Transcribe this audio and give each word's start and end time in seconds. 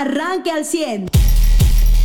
arranque 0.00 0.50
al 0.50 0.64
100. 0.64 1.10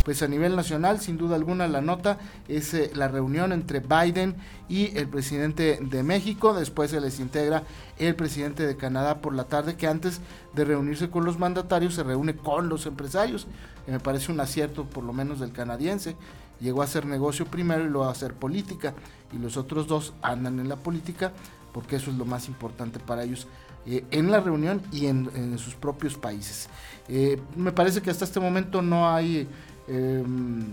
Pues 0.04 0.22
a 0.22 0.28
nivel 0.28 0.54
nacional, 0.54 1.00
sin 1.00 1.16
duda 1.16 1.34
alguna, 1.34 1.66
la 1.66 1.80
nota 1.80 2.18
es 2.46 2.74
eh, 2.74 2.92
la 2.94 3.08
reunión 3.08 3.52
entre 3.52 3.80
Biden 3.80 4.36
y 4.68 4.96
el 4.96 5.08
presidente 5.08 5.78
de 5.80 6.02
México. 6.02 6.54
Después 6.54 6.90
se 6.90 7.00
les 7.00 7.18
integra 7.18 7.64
el 7.98 8.14
presidente 8.14 8.66
de 8.66 8.76
Canadá 8.76 9.20
por 9.20 9.34
la 9.34 9.44
tarde, 9.44 9.76
que 9.76 9.88
antes 9.88 10.20
de 10.54 10.64
reunirse 10.64 11.10
con 11.10 11.24
los 11.24 11.38
mandatarios 11.38 11.94
se 11.94 12.04
reúne 12.04 12.36
con 12.36 12.68
los 12.68 12.86
empresarios. 12.86 13.48
Que 13.84 13.92
me 13.92 13.98
parece 13.98 14.30
un 14.30 14.40
acierto, 14.40 14.84
por 14.84 15.02
lo 15.02 15.12
menos 15.12 15.40
del 15.40 15.52
canadiense. 15.52 16.16
Llegó 16.60 16.82
a 16.82 16.84
hacer 16.84 17.06
negocio 17.06 17.46
primero 17.46 17.84
y 17.84 17.88
luego 17.88 18.06
a 18.06 18.12
hacer 18.12 18.34
política. 18.34 18.94
Y 19.32 19.38
los 19.38 19.56
otros 19.56 19.88
dos 19.88 20.12
andan 20.22 20.60
en 20.60 20.68
la 20.68 20.76
política 20.76 21.32
porque 21.76 21.96
eso 21.96 22.10
es 22.10 22.16
lo 22.16 22.24
más 22.24 22.48
importante 22.48 22.98
para 22.98 23.22
ellos 23.22 23.46
eh, 23.84 24.02
en 24.10 24.30
la 24.30 24.40
reunión 24.40 24.80
y 24.92 25.08
en, 25.08 25.58
sus 25.58 25.74
propios 25.74 26.16
países. 26.16 26.70
Eh, 27.08 27.40
me 27.56 27.72
parece 27.72 28.02
que 28.02 28.10
hasta 28.10 28.24
este 28.24 28.40
momento 28.40 28.82
no 28.82 29.08
hay 29.08 29.48
Em, 29.88 30.64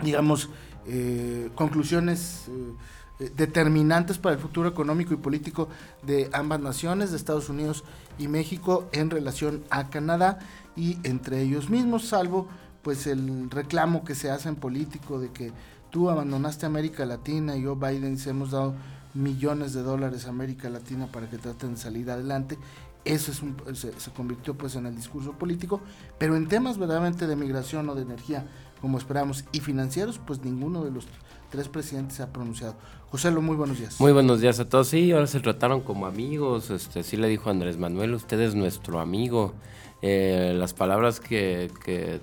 digamos, 0.00 0.50
eh, 0.86 1.50
conclusiones 1.54 2.44
eh, 3.18 3.30
determinantes 3.34 4.18
para 4.18 4.34
el 4.34 4.40
futuro 4.40 4.68
económico 4.68 5.14
y 5.14 5.16
político 5.16 5.68
de 6.02 6.28
ambas 6.32 6.60
naciones, 6.60 7.10
de 7.10 7.16
Estados 7.16 7.48
Unidos 7.48 7.82
y 8.18 8.28
México, 8.28 8.88
en 8.92 9.10
relación 9.10 9.64
a 9.70 9.88
Canadá 9.88 10.38
y 10.76 10.98
entre 11.02 11.42
ellos 11.42 11.70
mismos, 11.70 12.06
salvo 12.06 12.46
pues 12.82 13.06
el 13.06 13.50
reclamo 13.50 14.04
que 14.04 14.14
se 14.14 14.30
hace 14.30 14.48
en 14.48 14.56
político 14.56 15.18
de 15.18 15.30
que 15.32 15.50
tú 15.90 16.08
abandonaste 16.08 16.66
América 16.66 17.04
Latina 17.04 17.56
y 17.56 17.62
yo 17.62 17.74
Biden 17.74 18.18
se 18.18 18.30
hemos 18.30 18.52
dado 18.52 18.74
millones 19.14 19.72
de 19.72 19.82
dólares 19.82 20.26
a 20.26 20.28
América 20.28 20.68
Latina 20.68 21.06
para 21.06 21.28
que 21.28 21.38
traten 21.38 21.74
de 21.74 21.80
salir 21.80 22.10
adelante 22.10 22.58
eso 23.06 23.30
es 23.30 23.42
un, 23.42 23.56
se, 23.74 23.92
convirtió 24.10 24.54
pues 24.54 24.74
en 24.76 24.86
el 24.86 24.94
discurso 24.94 25.32
político, 25.32 25.80
pero 26.18 26.36
en 26.36 26.48
temas 26.48 26.78
verdaderamente 26.78 27.26
de 27.26 27.36
migración 27.36 27.88
o 27.88 27.94
de 27.94 28.02
energía, 28.02 28.46
como 28.80 28.98
esperamos, 28.98 29.44
y 29.52 29.60
financieros, 29.60 30.18
pues 30.18 30.42
ninguno 30.44 30.84
de 30.84 30.90
los 30.90 31.06
tres 31.50 31.68
presidentes 31.68 32.16
se 32.16 32.22
ha 32.22 32.32
pronunciado. 32.32 32.74
José 33.10 33.30
Lo, 33.30 33.40
muy 33.40 33.56
buenos 33.56 33.78
días. 33.78 34.00
Muy 34.00 34.12
buenos 34.12 34.40
días 34.40 34.58
a 34.60 34.68
todos. 34.68 34.88
Sí, 34.88 35.12
ahora 35.12 35.26
se 35.26 35.40
trataron 35.40 35.80
como 35.80 36.06
amigos. 36.06 36.70
Este, 36.70 37.02
sí 37.02 37.16
le 37.16 37.28
dijo 37.28 37.50
Andrés 37.50 37.78
Manuel, 37.78 38.14
usted 38.14 38.40
es 38.40 38.54
nuestro 38.54 39.00
amigo. 39.00 39.54
Eh, 40.02 40.54
las 40.54 40.74
palabras 40.74 41.20
que, 41.20 41.70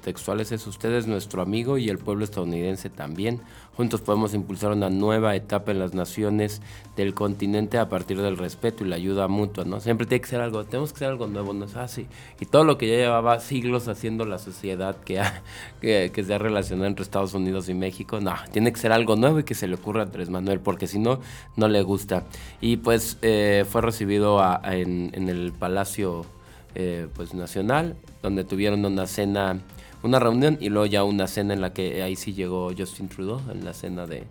textuales 0.04 0.52
es 0.52 0.68
usted 0.68 0.94
es 0.94 1.08
nuestro 1.08 1.42
amigo 1.42 1.80
y 1.80 1.90
el 1.90 1.98
pueblo 1.98 2.24
estadounidense 2.24 2.90
también. 2.90 3.42
Juntos 3.76 4.02
podemos 4.02 4.36
impulsar 4.36 4.72
una 4.72 4.92
nueva 4.92 5.36
etapa 5.36 5.72
en 5.72 5.80
las 5.80 5.96
naciones 5.96 6.62
del 6.96 7.16
continente 7.16 7.80
a 7.80 7.90
partir 7.90 8.22
del 8.22 8.38
respeto 8.38 8.86
y 8.86 8.88
la 8.88 8.98
ayuda 8.98 9.28
mutua, 9.28 9.66
¿no? 9.66 9.80
Siempre 9.80 10.06
tiene 10.06 10.22
que 10.22 10.28
ser 10.28 10.42
algo, 10.42 10.64
tenemos 10.66 10.94
que 10.94 11.00
ser 11.00 11.08
algo 11.08 11.26
nuevo, 11.26 11.54
¿no 11.54 11.66
es 11.66 11.76
así? 11.76 12.06
Y 12.40 12.46
todo 12.46 12.64
lo 12.64 12.78
que 12.78 12.88
ya 12.88 12.96
llevaba 12.98 13.40
siglos 13.40 13.88
haciendo 13.88 14.26
la 14.26 14.38
sociedad 14.38 14.96
que, 14.98 15.20
que, 15.82 16.24
se 16.24 16.34
ha 16.36 16.38
relacionado 16.38 16.86
entre 16.86 17.02
Estados 17.02 17.34
Unidos 17.34 17.68
y 17.70 17.74
México, 17.74 18.20
no, 18.22 18.36
tiene 18.52 18.72
que 18.72 18.80
ser 18.80 18.92
algo 18.92 19.16
nuevo 19.16 19.40
y 19.40 19.44
que 19.44 19.56
se 19.56 19.68
le 19.68 19.74
ocurra 19.74 20.02
a 20.02 20.06
Andrés 20.06 20.30
Manuel, 20.30 20.60
porque 20.60 20.86
si 20.86 21.00
no, 21.00 21.20
no 21.56 21.68
le 21.68 21.82
gusta. 21.82 22.26
Y 22.62 22.78
pues 22.78 23.18
eh, 23.24 23.66
fue 23.68 23.82
recibido 23.82 24.40
en, 24.64 25.10
en 25.14 25.30
el 25.30 25.52
Palacio 25.52 26.28
eh, 26.76 27.08
pues 27.14 27.34
nacional, 27.34 27.96
donde 28.24 28.44
tuvieron 28.44 28.84
una 28.84 29.06
cena, 29.06 29.60
una 30.02 30.20
reunión 30.20 30.58
y 30.60 30.70
luego 30.70 30.88
ya 30.88 31.04
una 31.04 31.28
cena 31.28 31.54
en 31.54 31.62
la 31.62 31.72
que 31.72 32.02
ahí 32.02 32.16
sí 32.16 32.34
llegó 32.34 32.72
Justin 32.76 33.10
Trudeau, 33.10 33.40
en 33.52 33.64
la 33.64 33.74
cena 33.74 34.08
de, 34.08 34.24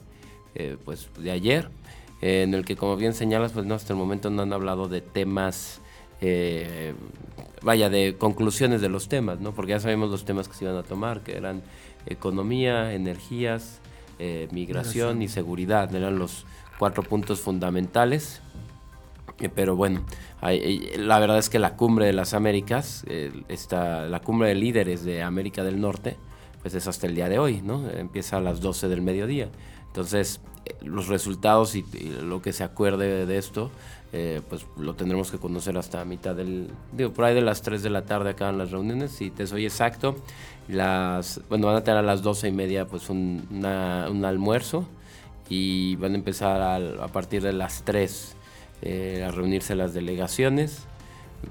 eh, 0.57 0.77
pues, 0.85 1.09
de 1.19 1.31
ayer, 1.31 1.71
eh, 2.21 2.43
en 2.43 2.55
el 2.55 2.65
que 2.65 2.77
como 2.77 2.97
bien 2.97 3.15
señalas, 3.15 3.53
pues 3.53 3.65
no, 3.65 3.75
hasta 3.75 3.93
el 3.93 3.99
momento 3.99 4.29
no 4.29 4.43
han 4.43 4.53
hablado 4.53 4.89
de 4.89 5.01
temas, 5.01 5.81
vaya, 7.63 7.89
de 7.91 8.17
conclusiones 8.19 8.81
de 8.81 8.89
los 8.89 9.09
temas, 9.09 9.41
¿no? 9.41 9.53
Porque 9.53 9.71
ya 9.71 9.81
sabemos 9.81 10.11
los 10.11 10.25
temas 10.25 10.49
que 10.49 10.55
se 10.55 10.65
iban 10.65 10.77
a 10.77 10.83
tomar, 10.83 11.23
que 11.23 11.37
eran 11.37 11.63
economía, 12.07 12.93
energías, 12.93 13.81
migración 14.53 15.23
y 15.23 15.29
seguridad, 15.29 15.93
eran 15.95 16.19
los 16.19 16.45
cuatro 16.79 17.05
puntos 17.05 17.41
fundamentales. 17.41 18.41
eh, 18.41 18.42
pero 19.55 19.77
bueno, 19.77 20.05
la 20.41 21.19
verdad 21.19 21.39
es 21.39 21.51
que 21.51 21.59
la 21.59 21.77
cumbre 21.77 22.07
de 22.07 22.13
las 22.13 22.35
Américas, 22.35 23.05
está, 23.49 24.07
la 24.07 24.21
cumbre 24.21 24.49
de 24.49 24.55
líderes 24.55 25.05
de 25.05 25.23
América 25.23 25.65
del 25.65 25.81
Norte, 25.81 26.17
pues 26.63 26.75
es 26.75 26.87
hasta 26.87 27.07
el 27.07 27.15
día 27.15 27.29
de 27.29 27.39
hoy, 27.39 27.61
¿no? 27.61 27.91
Empieza 27.91 28.39
a 28.39 28.41
las 28.41 28.61
12 28.61 28.89
del 28.89 29.03
mediodía. 29.03 29.49
Entonces, 29.89 30.41
eh, 30.65 30.77
los 30.83 31.09
resultados 31.09 31.75
y, 31.75 31.85
lo 32.23 32.41
que 32.41 32.53
se 32.53 32.63
acuerde 32.63 33.27
de 33.27 33.39
esto, 33.39 33.71
eh, 34.13 34.41
pues 34.49 34.65
lo 34.79 34.95
tendremos 34.95 35.31
que 35.31 35.39
conocer 35.39 35.77
hasta 35.77 36.05
mitad 36.05 36.37
del, 36.37 36.69
digo, 36.93 37.13
por 37.13 37.25
ahí 37.25 37.35
de 37.35 37.41
las 37.41 37.63
3 37.63 37.83
de 37.83 37.91
la 37.91 38.03
tarde 38.03 38.31
acá 38.31 38.49
en 38.49 38.59
las 38.59 38.71
reuniones, 38.71 39.11
si 39.11 39.31
te 39.31 39.47
soy 39.47 39.65
exacto. 39.65 40.17
Las, 40.69 41.41
bueno, 41.49 41.67
van 41.67 41.77
a 41.77 41.85
tener 41.85 41.99
a 41.99 42.03
las 42.03 42.23
12 42.23 42.49
y 42.49 42.53
media 42.53 42.87
pues 42.87 43.11
un, 43.11 43.49
un 43.51 44.25
almuerzo 44.25 44.87
y 45.49 45.97
van 45.97 46.13
a 46.13 46.15
empezar 46.15 46.61
a, 46.61 47.05
a 47.05 47.09
partir 47.09 47.43
de 47.43 47.53
las 47.53 47.83
3 47.83 48.37
eh, 48.83 49.25
a 49.27 49.31
reunirse 49.31 49.75
las 49.75 49.95
delegaciones. 49.95 50.87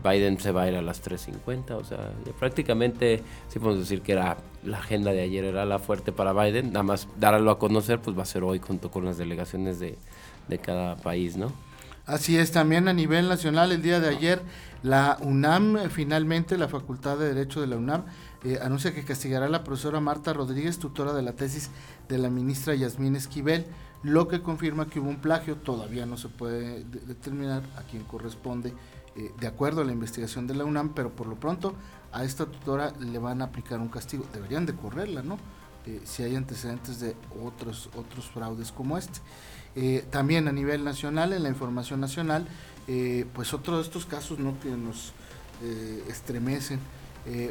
Biden 0.03 0.39
se 0.39 0.51
va 0.51 0.63
a 0.63 0.67
ir 0.69 0.75
a 0.75 0.81
las 0.81 1.03
3.50, 1.03 1.71
o 1.71 1.83
sea, 1.83 2.11
prácticamente 2.39 3.21
sí 3.49 3.59
podemos 3.59 3.79
decir 3.79 4.01
que 4.01 4.13
era 4.13 4.37
la 4.63 4.77
agenda 4.77 5.11
de 5.11 5.21
ayer 5.21 5.43
era 5.43 5.65
la 5.65 5.79
fuerte 5.79 6.13
para 6.13 6.31
Biden, 6.31 6.67
nada 6.67 6.83
más 6.83 7.09
darlo 7.19 7.51
a 7.51 7.59
conocer, 7.59 7.99
pues 7.99 8.17
va 8.17 8.23
a 8.23 8.25
ser 8.25 8.43
hoy 8.43 8.59
junto 8.59 8.89
con 8.89 9.03
las 9.03 9.17
delegaciones 9.17 9.79
de, 9.79 9.97
de 10.47 10.59
cada 10.59 10.95
país, 10.95 11.35
¿no? 11.35 11.51
Así 12.05 12.37
es, 12.37 12.51
también 12.51 12.87
a 12.87 12.93
nivel 12.93 13.29
nacional, 13.29 13.71
el 13.71 13.81
día 13.81 13.99
de 13.99 14.09
ayer, 14.09 14.41
la 14.81 15.17
UNAM, 15.21 15.89
finalmente, 15.89 16.57
la 16.57 16.67
Facultad 16.67 17.17
de 17.17 17.33
Derecho 17.33 17.61
de 17.61 17.67
la 17.67 17.77
UNAM, 17.77 18.05
eh, 18.43 18.57
anuncia 18.61 18.93
que 18.93 19.05
castigará 19.05 19.45
a 19.45 19.49
la 19.49 19.63
profesora 19.63 19.99
Marta 19.99 20.33
Rodríguez, 20.33 20.79
tutora 20.79 21.13
de 21.13 21.21
la 21.21 21.33
tesis 21.33 21.69
de 22.09 22.17
la 22.17 22.29
ministra 22.29 22.73
Yasmín 22.73 23.15
Esquivel, 23.15 23.65
lo 24.03 24.27
que 24.27 24.41
confirma 24.41 24.87
que 24.87 24.99
hubo 24.99 25.09
un 25.09 25.17
plagio, 25.17 25.57
todavía 25.57 26.05
no 26.05 26.17
se 26.17 26.27
puede 26.27 26.83
determinar 26.83 27.63
a 27.77 27.83
quién 27.83 28.03
corresponde 28.03 28.73
eh, 29.15 29.31
de 29.39 29.47
acuerdo 29.47 29.81
a 29.81 29.85
la 29.85 29.91
investigación 29.91 30.47
de 30.47 30.55
la 30.55 30.63
UNAM, 30.63 30.93
pero 30.93 31.11
por 31.11 31.27
lo 31.27 31.35
pronto 31.35 31.75
a 32.13 32.23
esta 32.23 32.45
tutora 32.45 32.93
le 32.99 33.19
van 33.19 33.41
a 33.41 33.45
aplicar 33.45 33.79
un 33.79 33.89
castigo, 33.89 34.25
deberían 34.33 34.65
de 34.65 34.73
correrla, 34.73 35.21
¿no? 35.21 35.37
Eh, 35.85 36.01
si 36.05 36.23
hay 36.23 36.35
antecedentes 36.35 36.99
de 36.99 37.15
otros, 37.43 37.89
otros 37.95 38.25
fraudes 38.25 38.71
como 38.71 38.97
este. 38.97 39.19
Eh, 39.75 40.05
también 40.09 40.47
a 40.47 40.51
nivel 40.51 40.83
nacional, 40.83 41.33
en 41.33 41.43
la 41.43 41.49
información 41.49 41.99
nacional, 41.99 42.47
pues 43.33 43.53
otro 43.53 43.77
de 43.77 43.83
estos 43.83 44.05
casos 44.05 44.37
¿no? 44.37 44.59
que 44.59 44.69
nos 44.71 45.13
estremecen, 46.09 46.81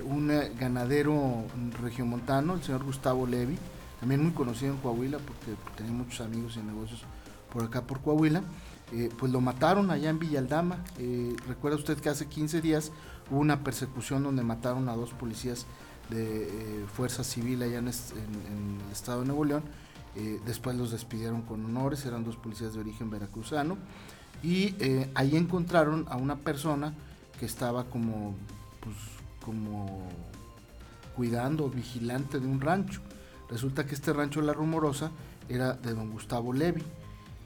un 0.04 0.30
ganadero 0.58 1.44
regiomontano, 1.80 2.54
el 2.54 2.62
señor 2.62 2.84
Gustavo 2.84 3.26
Levi, 3.26 3.56
también 4.00 4.22
muy 4.22 4.32
conocido 4.32 4.72
en 4.72 4.80
Coahuila 4.80 5.18
porque 5.18 5.54
tenía 5.76 5.92
muchos 5.92 6.20
amigos 6.22 6.56
y 6.56 6.60
negocios 6.60 7.04
por 7.52 7.64
acá 7.64 7.82
por 7.82 8.00
Coahuila, 8.00 8.42
eh, 8.92 9.10
pues 9.18 9.30
lo 9.30 9.40
mataron 9.40 9.90
allá 9.90 10.10
en 10.10 10.18
Villaldama. 10.18 10.82
Eh, 10.98 11.36
recuerda 11.46 11.76
usted 11.76 11.98
que 11.98 12.08
hace 12.08 12.26
15 12.26 12.60
días 12.60 12.92
hubo 13.30 13.40
una 13.40 13.62
persecución 13.62 14.22
donde 14.22 14.42
mataron 14.42 14.88
a 14.88 14.96
dos 14.96 15.10
policías 15.10 15.66
de 16.08 16.44
eh, 16.44 16.86
fuerza 16.92 17.22
civil 17.22 17.62
allá 17.62 17.78
en, 17.78 17.88
el 17.88 18.92
estado 18.92 19.20
de 19.20 19.26
Nuevo 19.26 19.44
León. 19.44 19.62
después 20.44 20.76
los 20.76 20.90
despidieron 20.90 21.42
con 21.42 21.64
honores, 21.64 22.04
eran 22.04 22.24
dos 22.24 22.36
policías 22.36 22.74
de 22.74 22.80
origen 22.80 23.10
veracruzano. 23.10 23.76
Y 24.42 24.74
ahí 25.14 25.36
encontraron 25.36 26.06
a 26.08 26.16
una 26.16 26.36
persona 26.36 26.94
que 27.38 27.46
estaba 27.46 27.84
como, 27.84 28.34
pues, 28.80 28.96
como 29.44 30.08
cuidando, 31.14 31.68
vigilante 31.68 32.40
de 32.40 32.46
un 32.46 32.60
rancho. 32.60 33.02
Resulta 33.50 33.84
que 33.84 33.94
este 33.94 34.12
rancho 34.12 34.40
La 34.40 34.52
Rumorosa 34.52 35.10
era 35.48 35.72
de 35.72 35.92
don 35.94 36.10
Gustavo 36.10 36.52
Levi 36.52 36.82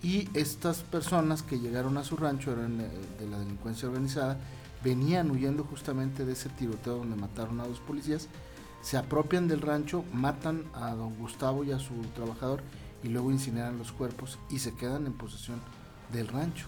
y 0.03 0.29
estas 0.35 0.83
personas 0.83 1.43
que 1.43 1.59
llegaron 1.59 1.97
a 1.97 2.05
su 2.05 2.17
rancho 2.17 2.53
eran 2.53 2.81
eh, 2.81 2.91
de 3.19 3.27
la 3.27 3.39
delincuencia 3.39 3.89
organizada, 3.89 4.39
venían 4.85 5.31
huyendo 5.31 5.65
justamente 5.65 6.27
de 6.27 6.35
ese 6.35 6.51
tiroteo 6.51 6.99
donde 6.99 7.17
mataron 7.17 7.59
a 7.61 7.67
dos 7.67 7.81
policías, 7.81 8.29
se 8.83 8.99
apropian 8.99 9.49
del 9.49 9.63
rancho, 9.63 10.05
matan 10.13 10.65
a 10.75 10.95
don 10.95 11.15
Gustavo 11.15 11.65
y 11.65 11.73
a 11.73 11.79
su 11.79 11.95
trabajador 12.15 12.61
y 13.03 13.09
luego 13.09 13.31
incineran 13.31 13.79
los 13.79 13.93
cuerpos 13.93 14.39
y 14.51 14.59
se 14.59 14.75
quedan 14.75 15.07
en 15.07 15.15
posesión 15.15 15.59
del 16.13 16.29
rancho. 16.29 16.67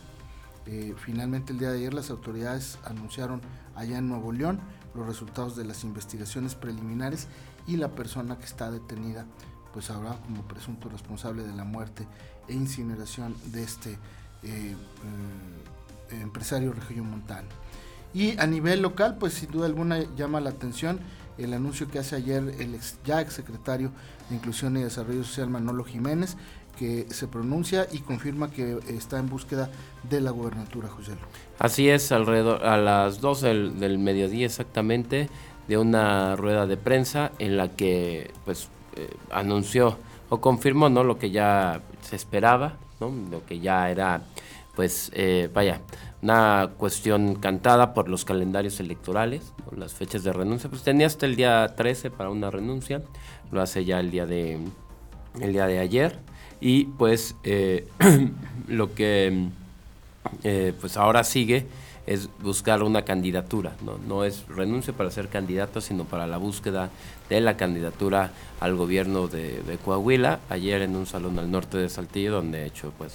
Eh, 0.64 0.94
finalmente 0.96 1.52
el 1.52 1.58
día 1.58 1.70
de 1.70 1.78
ayer 1.78 1.92
las 1.92 2.08
autoridades 2.08 2.78
anunciaron 2.84 3.42
allá 3.74 3.98
en 3.98 4.08
Nuevo 4.08 4.32
León 4.32 4.60
los 4.94 5.06
resultados 5.06 5.56
de 5.56 5.64
las 5.64 5.84
investigaciones 5.84 6.54
preliminares 6.54 7.28
y 7.66 7.76
la 7.76 7.88
persona 7.88 8.38
que 8.38 8.44
está 8.44 8.70
detenida 8.70 9.26
pues 9.72 9.90
ahora 9.90 10.16
como 10.24 10.42
presunto 10.42 10.88
responsable 10.88 11.44
de 11.44 11.52
la 11.52 11.64
muerte 11.64 12.06
e 12.48 12.54
incineración 12.54 13.34
de 13.52 13.62
este 13.62 13.90
eh, 14.42 14.74
eh, 14.74 16.20
empresario. 16.22 16.72
Y 18.14 18.38
a 18.38 18.46
nivel 18.46 18.80
local, 18.80 19.18
pues 19.20 19.34
sin 19.34 19.50
duda 19.50 19.66
alguna 19.66 19.98
llama 20.16 20.40
la 20.40 20.50
atención 20.50 21.00
el 21.36 21.52
anuncio 21.52 21.88
que 21.88 21.98
hace 21.98 22.16
ayer 22.16 22.54
el 22.58 22.74
ex, 22.74 22.98
ya 23.04 23.20
exsecretario 23.20 23.90
de 24.30 24.36
Inclusión 24.36 24.76
y 24.78 24.82
Desarrollo 24.82 25.22
Social 25.24 25.50
Manolo 25.50 25.84
Jiménez, 25.84 26.38
que 26.78 27.06
se 27.10 27.28
pronuncia 27.28 27.86
y 27.92 27.98
confirma 27.98 28.50
que 28.50 28.78
está 28.88 29.18
en 29.18 29.28
búsqueda 29.28 29.70
de 30.08 30.20
la 30.22 30.30
gubernatura, 30.30 30.88
José. 30.88 31.12
Así 31.58 31.90
es, 31.90 32.12
alrededor 32.12 32.64
a 32.64 32.78
las 32.78 33.20
12 33.20 33.46
del, 33.46 33.80
del 33.80 33.98
mediodía 33.98 34.46
exactamente 34.46 35.28
de 35.68 35.78
una 35.78 36.36
rueda 36.36 36.66
de 36.66 36.76
prensa 36.76 37.32
en 37.38 37.56
la 37.56 37.68
que 37.68 38.30
pues 38.44 38.68
eh, 38.96 39.10
anunció 39.30 39.98
o 40.28 40.40
confirmó 40.40 40.88
no 40.88 41.04
lo 41.04 41.18
que 41.18 41.30
ya 41.30 41.80
se 42.02 42.16
esperaba, 42.16 42.74
¿no? 43.00 43.12
lo 43.30 43.44
que 43.44 43.60
ya 43.60 43.90
era 43.90 44.22
pues 44.76 45.10
eh, 45.14 45.48
vaya, 45.52 45.80
una 46.22 46.70
cuestión 46.76 47.36
cantada 47.36 47.94
por 47.94 48.08
los 48.08 48.24
calendarios 48.24 48.78
electorales, 48.78 49.52
las 49.76 49.94
fechas 49.94 50.22
de 50.22 50.32
renuncia, 50.32 50.68
pues 50.68 50.82
tenía 50.82 51.06
hasta 51.06 51.24
el 51.24 51.34
día 51.34 51.74
13 51.74 52.10
para 52.10 52.30
una 52.30 52.50
renuncia, 52.50 53.02
lo 53.50 53.62
hace 53.62 53.84
ya 53.84 53.98
el 54.00 54.10
día 54.10 54.26
de, 54.26 54.58
el 55.40 55.52
día 55.52 55.66
de 55.66 55.78
ayer, 55.78 56.18
y 56.60 56.84
pues 56.84 57.36
eh, 57.42 57.88
lo 58.68 58.94
que 58.94 59.48
eh, 60.44 60.74
pues 60.78 60.96
ahora 60.96 61.24
sigue 61.24 61.66
es 62.06 62.28
buscar 62.40 62.82
una 62.82 63.02
candidatura, 63.02 63.74
¿no? 63.84 63.98
no 64.06 64.24
es 64.24 64.46
renuncia 64.48 64.92
para 64.92 65.10
ser 65.10 65.28
candidato, 65.28 65.80
sino 65.80 66.04
para 66.04 66.26
la 66.26 66.36
búsqueda 66.36 66.90
de 67.28 67.40
la 67.40 67.56
candidatura 67.56 68.30
al 68.60 68.76
gobierno 68.76 69.26
de, 69.26 69.78
Coahuila, 69.84 70.40
ayer 70.48 70.82
en 70.82 70.94
un 70.94 71.06
salón 71.06 71.38
al 71.38 71.50
norte 71.50 71.78
de 71.78 71.88
Saltillo, 71.88 72.32
donde 72.32 72.62
he 72.62 72.66
hecho 72.66 72.92
pues 72.96 73.12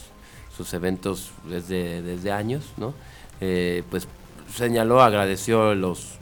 sus 0.55 0.73
eventos 0.73 1.31
desde, 1.49 2.01
desde 2.01 2.31
años, 2.31 2.65
¿no? 2.77 2.93
Eh, 3.39 3.83
pues 3.89 4.07
señaló, 4.53 5.01
agradeció 5.01 5.73
los, 5.73 6.19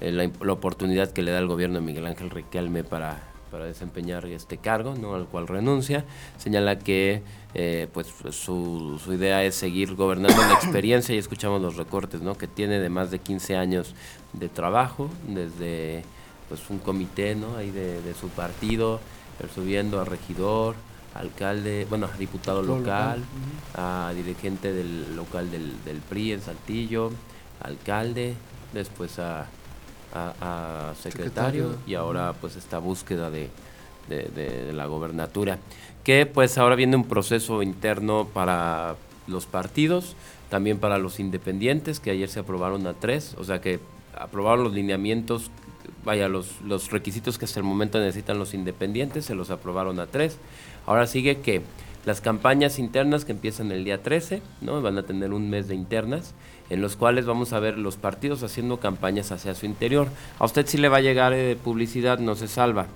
eh, 0.00 0.10
la, 0.10 0.52
oportunidad 0.52 1.12
que 1.12 1.22
le 1.22 1.30
da 1.30 1.38
el 1.38 1.46
gobierno 1.46 1.78
de 1.78 1.84
Miguel 1.84 2.06
Ángel 2.06 2.30
Riquelme 2.30 2.82
para, 2.82 3.22
para 3.50 3.64
desempeñar 3.64 4.24
este 4.26 4.58
cargo, 4.58 4.94
¿no? 4.94 5.14
al 5.14 5.26
cual 5.26 5.48
renuncia. 5.48 6.04
Señala 6.38 6.78
que 6.78 7.22
eh, 7.54 7.88
pues 7.92 8.06
su, 8.30 9.00
su, 9.02 9.12
idea 9.12 9.42
es 9.44 9.54
seguir 9.54 9.94
gobernando 9.94 10.40
la 10.40 10.54
experiencia 10.62 11.14
y 11.14 11.18
escuchamos 11.18 11.60
los 11.60 11.76
recortes, 11.76 12.20
¿no? 12.20 12.36
que 12.36 12.46
tiene 12.46 12.78
de 12.78 12.88
más 12.88 13.10
de 13.10 13.18
15 13.18 13.56
años 13.56 13.94
de 14.32 14.48
trabajo, 14.48 15.10
desde 15.26 16.02
pues 16.48 16.68
un 16.70 16.78
comité 16.78 17.34
¿no? 17.34 17.56
ahí 17.56 17.70
de, 17.70 18.00
de 18.02 18.14
su 18.14 18.28
partido, 18.28 19.00
subiendo 19.54 20.00
a 20.00 20.04
regidor, 20.04 20.74
alcalde, 21.14 21.86
bueno, 21.88 22.08
diputado 22.18 22.62
local, 22.62 23.22
a 23.74 24.12
dirigente 24.14 24.72
del 24.72 25.16
local 25.16 25.50
del, 25.50 25.72
del, 25.84 25.98
PRI 25.98 26.32
en 26.32 26.40
Saltillo, 26.40 27.10
alcalde, 27.60 28.34
después 28.72 29.18
a, 29.18 29.46
a, 30.12 30.92
secretario, 31.00 31.76
y 31.86 31.94
ahora 31.94 32.34
pues 32.40 32.56
esta 32.56 32.78
búsqueda 32.78 33.30
de, 33.30 33.48
de, 34.08 34.72
la 34.72 34.86
gobernatura, 34.86 35.58
que 36.04 36.26
pues 36.26 36.58
ahora 36.58 36.74
viene 36.74 36.96
un 36.96 37.04
proceso 37.04 37.62
interno 37.62 38.26
para 38.32 38.96
los 39.26 39.46
partidos, 39.46 40.16
también 40.48 40.78
para 40.78 40.98
los 40.98 41.20
independientes, 41.20 42.00
que 42.00 42.10
ayer 42.10 42.28
se 42.28 42.40
aprobaron 42.40 42.86
a 42.86 42.94
tres, 42.94 43.34
o 43.38 43.44
sea 43.44 43.60
que 43.60 43.78
aprobaron 44.18 44.64
los 44.64 44.72
lineamientos 44.72 45.50
vaya, 46.04 46.28
los, 46.28 46.60
los 46.62 46.90
requisitos 46.90 47.38
que 47.38 47.44
hasta 47.44 47.60
el 47.60 47.64
momento 47.64 47.98
necesitan 47.98 48.38
los 48.38 48.54
independientes, 48.54 49.24
se 49.24 49.34
los 49.34 49.50
aprobaron 49.50 50.00
a 50.00 50.06
tres. 50.06 50.38
Ahora 50.86 51.06
sigue 51.06 51.40
que 51.40 51.62
las 52.04 52.20
campañas 52.20 52.78
internas 52.78 53.24
que 53.24 53.32
empiezan 53.32 53.72
el 53.72 53.84
día 53.84 54.02
13, 54.02 54.42
¿no? 54.60 54.80
Van 54.80 54.98
a 54.98 55.02
tener 55.02 55.32
un 55.32 55.50
mes 55.50 55.68
de 55.68 55.74
internas, 55.74 56.34
en 56.70 56.80
los 56.80 56.96
cuales 56.96 57.26
vamos 57.26 57.52
a 57.52 57.60
ver 57.60 57.76
los 57.78 57.96
partidos 57.96 58.42
haciendo 58.42 58.78
campañas 58.78 59.32
hacia 59.32 59.54
su 59.54 59.66
interior. 59.66 60.08
A 60.38 60.44
usted 60.44 60.66
si 60.66 60.78
le 60.78 60.88
va 60.88 60.98
a 60.98 61.02
llegar 61.02 61.32
eh, 61.32 61.56
publicidad, 61.62 62.18
no 62.18 62.34
se 62.34 62.48
salva. 62.48 62.86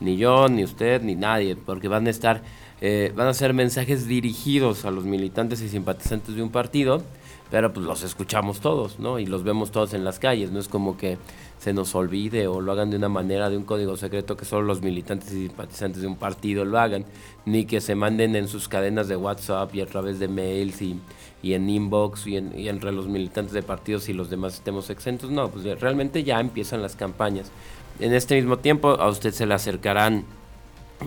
Ni 0.00 0.16
yo, 0.16 0.48
ni 0.48 0.64
usted, 0.64 1.02
ni 1.02 1.14
nadie, 1.14 1.56
porque 1.56 1.88
van 1.88 2.06
a 2.06 2.10
estar, 2.10 2.42
eh, 2.80 3.12
van 3.14 3.28
a 3.28 3.34
ser 3.34 3.52
mensajes 3.52 4.06
dirigidos 4.06 4.84
a 4.84 4.90
los 4.90 5.04
militantes 5.04 5.60
y 5.60 5.68
simpatizantes 5.68 6.34
de 6.34 6.42
un 6.42 6.50
partido, 6.50 7.02
pero 7.50 7.72
pues 7.72 7.84
los 7.84 8.02
escuchamos 8.02 8.60
todos, 8.60 8.98
¿no? 8.98 9.18
Y 9.18 9.26
los 9.26 9.42
vemos 9.42 9.70
todos 9.70 9.94
en 9.94 10.04
las 10.04 10.18
calles, 10.18 10.52
no 10.52 10.60
es 10.60 10.68
como 10.68 10.96
que 10.96 11.18
se 11.58 11.72
nos 11.74 11.94
olvide 11.94 12.46
o 12.46 12.60
lo 12.60 12.72
hagan 12.72 12.90
de 12.90 12.96
una 12.96 13.08
manera, 13.08 13.50
de 13.50 13.56
un 13.56 13.64
código 13.64 13.96
secreto 13.96 14.36
que 14.36 14.44
solo 14.44 14.66
los 14.66 14.80
militantes 14.80 15.32
y 15.32 15.48
simpatizantes 15.48 16.00
de 16.00 16.08
un 16.08 16.16
partido 16.16 16.64
lo 16.64 16.78
hagan, 16.78 17.04
ni 17.44 17.66
que 17.66 17.80
se 17.80 17.94
manden 17.94 18.34
en 18.34 18.48
sus 18.48 18.68
cadenas 18.68 19.08
de 19.08 19.16
WhatsApp 19.16 19.74
y 19.74 19.80
a 19.80 19.86
través 19.86 20.18
de 20.18 20.28
mails 20.28 20.80
y, 20.80 20.98
y 21.42 21.54
en 21.54 21.68
inbox 21.68 22.26
y, 22.26 22.36
entre 22.36 22.92
los 22.92 23.08
militantes 23.08 23.52
de 23.52 23.62
partidos 23.62 24.08
y 24.08 24.14
los 24.14 24.30
demás 24.30 24.54
estemos 24.54 24.88
exentos. 24.88 25.30
No, 25.30 25.50
pues 25.50 25.64
realmente 25.80 26.24
ya 26.24 26.40
empiezan 26.40 26.80
las 26.80 26.96
campañas. 26.96 27.50
En 27.98 28.14
este 28.14 28.36
mismo 28.36 28.58
tiempo 28.58 28.90
a 28.90 29.08
usted 29.08 29.32
se 29.32 29.44
le 29.44 29.54
acercarán 29.54 30.24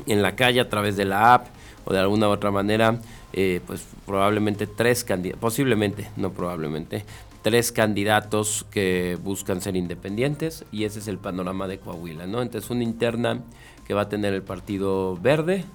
en 0.05 0.21
la 0.21 0.35
calle 0.35 0.59
a 0.59 0.69
través 0.69 0.95
de 0.97 1.05
la 1.05 1.33
app 1.33 1.47
o 1.85 1.93
de 1.93 1.99
alguna 1.99 2.29
otra 2.29 2.51
manera, 2.51 2.99
eh, 3.33 3.61
pues 3.65 3.85
probablemente 4.05 4.67
tres 4.67 5.03
candidatos, 5.03 5.41
posiblemente, 5.41 6.09
no 6.17 6.31
probablemente, 6.31 7.03
tres 7.41 7.71
candidatos 7.71 8.65
que 8.71 9.17
buscan 9.21 9.61
ser 9.61 9.75
independientes 9.75 10.65
y 10.71 10.85
ese 10.85 10.99
es 10.99 11.07
el 11.07 11.17
panorama 11.17 11.67
de 11.67 11.79
Coahuila, 11.79 12.25
¿no? 12.25 12.41
Entonces 12.41 12.69
una 12.71 12.83
interna 12.83 13.41
que 13.85 13.93
va 13.93 14.01
a 14.01 14.09
tener 14.09 14.33
el 14.33 14.43
Partido 14.43 15.17
Verde, 15.17 15.65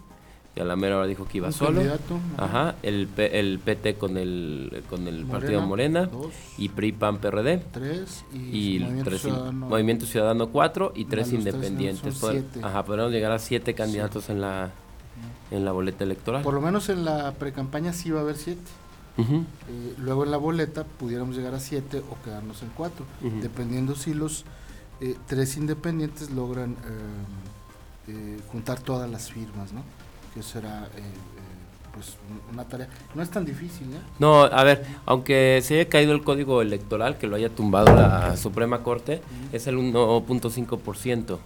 que 0.54 0.62
a 0.62 0.64
la 0.64 0.76
mera 0.76 0.96
hora 0.96 1.06
dijo 1.06 1.26
que 1.26 1.38
iba 1.38 1.52
solo. 1.52 1.82
Ajá, 2.36 2.76
el, 2.82 3.08
el 3.16 3.58
PT 3.58 3.94
con 3.94 4.16
el 4.16 4.82
con 4.88 5.06
el 5.06 5.26
Partido 5.26 5.60
Morena 5.60 6.08
y 6.56 6.70
PRI 6.70 6.92
PAN 6.92 7.18
PRD. 7.18 7.58
Tres 7.72 8.24
y, 8.32 8.80
Movimiento, 9.52 10.06
Ciudadano. 10.06 10.48
cuatro 10.48 10.92
y 10.94 11.04
tres 11.04 11.32
independientes. 11.32 12.22
ajá, 12.62 12.84
podremos 12.84 13.12
llegar 13.12 13.32
a 13.32 13.38
siete 13.38 13.74
candidatos 13.74 14.30
en 14.30 14.40
la 14.40 14.70
en 15.50 15.64
la 15.64 15.72
boleta 15.72 16.04
electoral. 16.04 16.42
Por 16.42 16.54
lo 16.54 16.60
menos 16.60 16.88
en 16.88 17.04
la 17.04 17.32
precampaña 17.32 17.92
sí 17.92 18.10
va 18.10 18.20
a 18.20 18.22
haber 18.22 18.36
siete. 18.36 18.70
Eh, 19.18 19.94
luego 19.98 20.22
en 20.24 20.30
la 20.30 20.36
boleta 20.36 20.84
pudiéramos 20.84 21.36
llegar 21.36 21.52
a 21.52 21.58
siete 21.58 21.98
o 21.98 22.24
quedarnos 22.24 22.62
en 22.62 22.68
cuatro, 22.68 23.04
dependiendo 23.20 23.96
si 23.96 24.14
los 24.14 24.44
eh, 25.00 25.16
tres 25.26 25.56
independientes 25.56 26.30
logran 26.30 26.76
eh, 28.06 28.38
juntar 28.52 28.80
todas 28.80 29.10
las 29.10 29.30
firmas, 29.30 29.72
¿no? 29.72 29.82
Que 30.34 30.42
será 30.42 30.88
pues 31.92 32.16
una 32.52 32.62
tarea. 32.62 32.88
No 33.16 33.22
es 33.22 33.30
tan 33.30 33.44
difícil, 33.44 33.88
¿eh? 33.92 33.98
No, 34.20 34.42
a 34.44 34.62
ver, 34.62 34.86
aunque 35.04 35.60
se 35.64 35.80
haya 35.80 35.88
caído 35.88 36.12
el 36.12 36.22
código 36.22 36.62
electoral, 36.62 37.18
que 37.18 37.26
lo 37.26 37.34
haya 37.34 37.48
tumbado 37.48 37.92
la 37.96 38.36
Suprema 38.36 38.84
Corte, 38.84 39.20
es 39.52 39.66
el 39.66 39.78
1.5% 39.78 41.38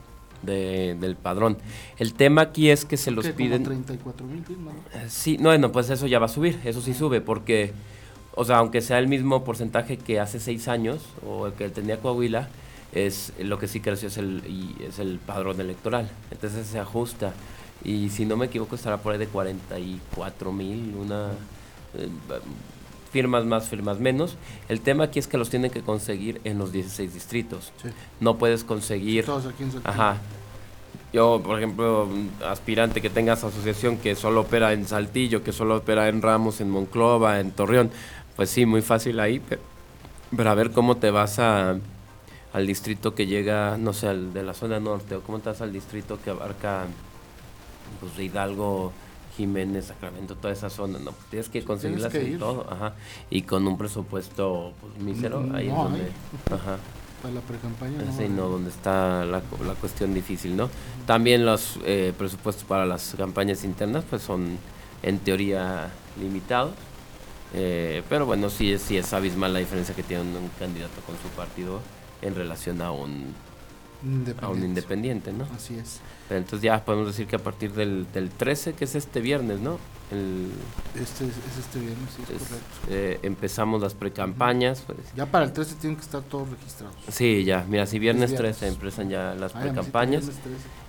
de, 0.42 0.96
del 1.00 1.16
padrón. 1.16 1.58
El 1.98 2.14
tema 2.14 2.42
aquí 2.42 2.70
es 2.70 2.84
que 2.84 2.96
se 2.96 3.10
los 3.10 3.26
piden... 3.28 3.64
34 3.64 4.26
mil 4.26 4.44
firmas. 4.44 4.74
Eh, 4.94 5.06
sí, 5.08 5.38
no, 5.38 5.56
no, 5.58 5.72
pues 5.72 5.90
eso 5.90 6.06
ya 6.06 6.18
va 6.18 6.26
a 6.26 6.28
subir, 6.28 6.60
eso 6.64 6.80
sí 6.80 6.94
sube, 6.94 7.20
porque, 7.20 7.72
o 8.34 8.44
sea, 8.44 8.58
aunque 8.58 8.80
sea 8.80 8.98
el 8.98 9.08
mismo 9.08 9.44
porcentaje 9.44 9.96
que 9.96 10.20
hace 10.20 10.40
seis 10.40 10.68
años, 10.68 11.02
o 11.26 11.46
el 11.46 11.52
que 11.54 11.68
tenía 11.68 11.98
Coahuila, 11.98 12.48
es 12.92 13.32
lo 13.38 13.58
que 13.58 13.68
sí 13.68 13.80
creció 13.80 14.08
es 14.08 14.18
el, 14.18 14.42
y 14.46 14.84
es 14.84 14.98
el 14.98 15.18
padrón 15.18 15.60
electoral. 15.60 16.10
Entonces 16.30 16.66
se 16.66 16.78
ajusta. 16.78 17.32
Y 17.84 18.10
si 18.10 18.26
no 18.26 18.36
me 18.36 18.46
equivoco, 18.46 18.74
estará 18.76 18.98
por 18.98 19.12
ahí 19.12 19.18
de 19.18 19.26
44 19.26 20.52
mil, 20.52 20.94
una... 20.94 21.30
Eh, 21.94 22.08
firmas 23.10 23.44
más, 23.44 23.68
firmas 23.68 24.00
menos. 24.00 24.36
El 24.68 24.80
tema 24.80 25.04
aquí 25.04 25.18
es 25.18 25.26
que 25.26 25.36
los 25.36 25.50
tienen 25.50 25.70
que 25.70 25.82
conseguir 25.82 26.40
en 26.44 26.58
los 26.58 26.72
16 26.72 27.12
distritos. 27.12 27.72
No 28.20 28.38
puedes 28.38 28.64
conseguir... 28.64 29.26
Todos 29.26 29.46
aquí 29.46 29.64
en 29.64 29.72
Ajá. 29.84 30.16
Yo, 31.12 31.42
por 31.44 31.58
ejemplo, 31.58 32.08
aspirante 32.46 33.02
que 33.02 33.10
tengas 33.10 33.44
asociación 33.44 33.98
que 33.98 34.14
solo 34.14 34.40
opera 34.40 34.72
en 34.72 34.86
Saltillo, 34.86 35.44
que 35.44 35.52
solo 35.52 35.76
opera 35.76 36.08
en 36.08 36.22
Ramos, 36.22 36.62
en 36.62 36.70
Monclova, 36.70 37.38
en 37.38 37.50
Torreón, 37.50 37.90
pues 38.34 38.48
sí, 38.48 38.64
muy 38.64 38.80
fácil 38.80 39.20
ahí, 39.20 39.42
pero, 40.34 40.50
a 40.50 40.54
ver 40.54 40.70
cómo 40.70 40.96
te 40.96 41.10
vas 41.10 41.38
a, 41.38 41.76
al 42.54 42.66
distrito 42.66 43.14
que 43.14 43.26
llega, 43.26 43.76
no 43.76 43.92
sé, 43.92 44.08
al 44.08 44.32
de 44.32 44.42
la 44.42 44.54
zona 44.54 44.80
norte, 44.80 45.16
o 45.16 45.20
cómo 45.20 45.38
te 45.40 45.50
vas 45.50 45.60
al 45.60 45.72
distrito 45.72 46.18
que 46.24 46.30
abarca 46.30 46.86
pues, 48.00 48.18
Hidalgo, 48.18 48.92
Jiménez, 49.36 49.86
Sacramento, 49.86 50.34
toda 50.36 50.54
esa 50.54 50.70
zona, 50.70 50.98
no, 50.98 51.12
pues 51.12 51.26
tienes 51.28 51.48
que 51.50 51.62
conseguirlas 51.62 52.14
en 52.14 52.38
todo, 52.38 52.66
ajá, 52.70 52.94
y 53.28 53.42
con 53.42 53.66
un 53.66 53.76
presupuesto 53.76 54.72
pues 54.80 54.96
mísero, 55.04 55.44
ahí 55.52 55.68
es 55.68 55.74
donde, 55.74 56.10
ajá. 56.50 56.78
Para 57.22 57.34
la 57.34 57.40
precampaña. 57.40 57.98
No, 58.30 58.48
donde 58.48 58.70
está 58.70 59.24
la, 59.24 59.42
la, 59.64 59.74
cuestión 59.74 60.12
difícil, 60.12 60.56
¿no? 60.56 60.68
También 61.06 61.46
los 61.46 61.78
eh, 61.84 62.12
presupuestos 62.18 62.64
para 62.64 62.84
las 62.84 63.14
campañas 63.16 63.62
internas, 63.62 64.04
pues 64.10 64.22
son 64.22 64.58
en 65.04 65.18
teoría 65.20 65.90
limitados, 66.20 66.72
eh, 67.54 68.02
pero 68.08 68.26
bueno, 68.26 68.50
sí 68.50 68.76
sí 68.78 68.96
es 68.96 69.12
abismal 69.12 69.52
la 69.52 69.60
diferencia 69.60 69.94
que 69.94 70.02
tiene 70.02 70.22
un 70.22 70.50
candidato 70.58 71.00
con 71.06 71.16
su 71.16 71.28
partido 71.36 71.80
en 72.22 72.34
relación 72.34 72.82
a 72.82 72.90
un 72.90 73.34
a 74.40 74.48
un 74.48 74.64
independiente, 74.64 75.32
¿no? 75.32 75.46
Así 75.54 75.76
es. 75.76 76.00
Pero 76.28 76.38
entonces 76.38 76.62
ya 76.62 76.84
podemos 76.84 77.06
decir 77.08 77.26
que 77.26 77.36
a 77.36 77.38
partir 77.38 77.72
del, 77.72 78.06
del 78.12 78.30
13, 78.30 78.74
que 78.74 78.84
es 78.84 78.94
este 78.94 79.20
viernes, 79.20 79.60
¿no? 79.60 79.78
El, 80.10 80.50
este 80.94 81.24
es, 81.24 81.32
este 81.58 81.78
viernes, 81.78 82.10
sí, 82.14 82.22
es, 82.22 82.42
correcto. 82.42 82.66
Eh, 82.90 83.20
empezamos 83.22 83.80
las 83.80 83.94
precampañas. 83.94 84.82
Pues. 84.82 84.98
Ya 85.16 85.26
para 85.26 85.46
el 85.46 85.52
13 85.52 85.76
tienen 85.76 85.96
que 85.96 86.02
estar 86.02 86.20
todos 86.22 86.50
registrados. 86.50 86.96
Sí, 87.08 87.44
ya. 87.44 87.64
Mira, 87.68 87.86
si 87.86 87.98
viernes, 87.98 88.34
13 88.34 88.68
empiezan 88.68 89.08
ya 89.08 89.34
las 89.34 89.52
precampañas. 89.52 90.24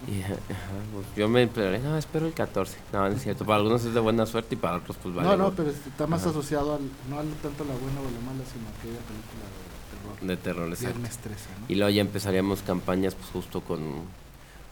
Y, 0.08 0.22
pues 0.94 1.06
yo 1.16 1.30
me 1.30 1.46
no, 1.46 1.98
espero 1.98 2.28
el 2.28 2.34
14. 2.34 2.78
No, 2.92 3.08
es 3.08 3.22
cierto. 3.22 3.46
Para 3.46 3.58
algunos 3.58 3.86
es 3.86 3.94
de 3.94 4.00
buena 4.00 4.26
suerte 4.26 4.56
y 4.56 4.58
para 4.58 4.78
otros, 4.78 4.98
pues 5.02 5.16
vale. 5.16 5.30
No, 5.30 5.38
no, 5.38 5.52
pero 5.52 5.70
está 5.70 6.06
más 6.08 6.26
asociado 6.26 6.76
al, 6.76 6.82
no 7.10 7.18
tanto 7.42 7.64
a 7.64 7.68
la 7.68 7.74
buena 7.76 8.02
o 8.02 8.04
la 8.04 8.20
mala, 8.26 8.44
sino 8.52 8.68
a 8.68 8.72
aquella 8.72 9.00
película 9.08 9.44
de 9.44 9.63
terror. 10.04 10.28
De 10.28 10.38
terror, 10.38 10.70
exacto. 10.70 11.00
Viernes 11.00 11.18
13, 11.18 11.50
¿no? 11.60 11.66
Y 11.70 11.76
luego 11.76 11.90
ya 11.90 12.02
empezaríamos 12.02 12.62
campañas 12.62 13.16
pues 13.16 13.30
justo 13.32 13.62
con, 13.62 13.82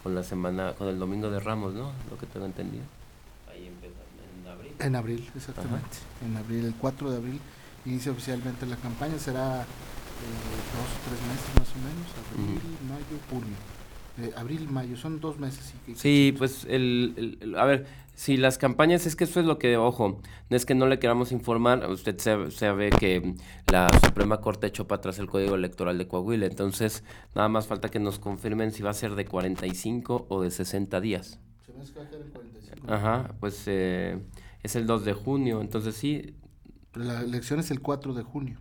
con 0.04 0.16
la 0.16 0.24
semana, 0.24 0.74
con 0.74 0.88
el 0.88 1.00
domingo 1.00 1.30
de 1.30 1.40
Ramos, 1.40 1.74
¿no? 1.74 1.92
Lo 2.10 2.18
que 2.18 2.26
tengo 2.26 2.46
entendido. 2.46 2.84
Ahí 3.52 3.68
en 3.68 4.48
abril. 4.48 4.74
En 4.80 4.96
abril, 4.96 5.32
exactamente. 5.36 5.98
En 6.26 6.38
abril, 6.38 6.66
el 6.66 6.76
4 6.76 7.12
de 7.12 7.18
abril 7.18 7.40
inicia 7.86 8.12
oficialmente 8.12 8.66
la 8.66 8.76
campaña, 8.78 9.18
será 9.18 9.62
eh, 9.62 9.66
dos 10.78 10.90
o 10.92 11.00
tres 11.10 11.20
meses 11.28 11.50
más 11.58 11.70
o 11.74 11.80
menos, 11.82 12.08
abril, 12.22 12.78
mayo, 12.88 13.18
junio. 13.30 13.58
Eh, 14.18 14.32
abril, 14.36 14.70
mayo, 14.70 14.98
son 14.98 15.20
dos 15.20 15.40
meses. 15.40 15.74
y- 15.88 15.96
Sí, 15.96 16.36
pues 16.38 16.66
el, 16.70 17.38
el- 17.42 17.56
a 17.58 17.66
ver, 17.66 17.86
si 18.14 18.36
las 18.38 18.58
campañas, 18.58 19.06
es 19.06 19.16
que 19.16 19.24
eso 19.24 19.40
es 19.40 19.46
lo 19.46 19.58
que, 19.58 19.78
ojo, 19.78 20.20
no 20.50 20.56
es 20.58 20.66
que 20.66 20.76
no 20.76 20.86
le 20.86 21.00
queramos 21.00 21.32
informar, 21.32 21.90
usted 21.90 22.20
sabe, 22.20 22.52
sabe 22.52 22.90
que 22.90 23.36
la 23.72 23.88
Suprema 24.06 24.42
Corte 24.42 24.68
echó 24.68 24.86
para 24.88 25.00
atrás 25.00 25.18
el 25.20 25.28
Código 25.28 25.56
Electoral 25.56 25.98
de 25.98 26.08
Coahuila, 26.08 26.46
entonces 26.46 27.04
nada 27.36 27.48
más 27.50 27.68
falta 27.68 27.90
que 27.90 28.00
nos 28.00 28.20
confirmen 28.20 28.72
si 28.74 28.84
va 28.84 28.90
a 28.92 28.94
ser 28.94 29.16
de 29.16 29.26
45 29.26 30.26
o 30.30 30.42
de 30.42 30.52
60 30.52 31.00
días. 31.02 31.40
Se 31.66 31.72
me 31.74 31.82
hace 31.82 31.94
que 31.94 32.00
va 32.00 32.06
a 32.06 32.10
quedar 32.10 32.22
en 32.22 32.32
45. 32.32 32.94
Ajá, 32.94 33.34
pues 33.40 33.64
eh, 33.68 34.20
es 34.62 34.76
el 34.76 34.86
2 34.88 35.06
de 35.06 35.14
junio, 35.14 35.62
entonces 35.62 35.96
sí, 35.96 36.36
Pero 36.92 37.06
la 37.06 37.22
elección 37.22 37.60
es 37.62 37.72
el 37.72 37.80
4 37.80 38.14
de 38.14 38.24
junio. 38.24 38.60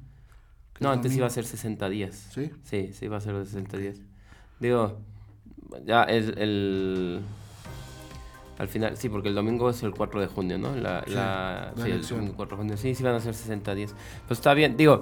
no, 0.79 0.91
es 0.93 0.97
antes 0.97 1.15
iba 1.17 1.27
a 1.27 1.31
ser 1.31 1.45
60 1.45 1.89
días. 1.91 2.29
¿Sí? 2.33 2.51
Sí, 2.63 2.93
sí, 2.95 3.09
va 3.09 3.17
a 3.17 3.21
ser 3.21 3.35
de 3.35 3.45
60 3.45 3.77
días. 3.77 3.97
Digo, 4.61 4.99
ya 5.87 6.03
es 6.05 6.29
el... 6.37 7.21
Al 8.59 8.69
final, 8.69 8.97
sí, 8.97 9.09
porque 9.09 9.29
el 9.29 9.35
domingo 9.35 9.71
es 9.71 9.83
el 9.83 9.93
4 9.93 10.21
de 10.21 10.27
junio, 10.27 10.59
¿no? 10.59 10.75
La, 10.77 11.03
Sí, 11.07 11.13
la, 11.15 11.73
la 11.77 11.83
sí, 11.85 11.91
el 11.91 12.07
domingo 12.07 12.35
4 12.37 12.57
de 12.57 12.61
junio. 12.63 12.77
Sí, 12.77 12.95
sí 12.95 13.03
van 13.03 13.15
a 13.15 13.21
ser 13.21 13.35
60 13.35 13.75
días. 13.75 13.95
Pues 14.29 14.39
está 14.39 14.53
bien, 14.53 14.77
digo, 14.77 15.01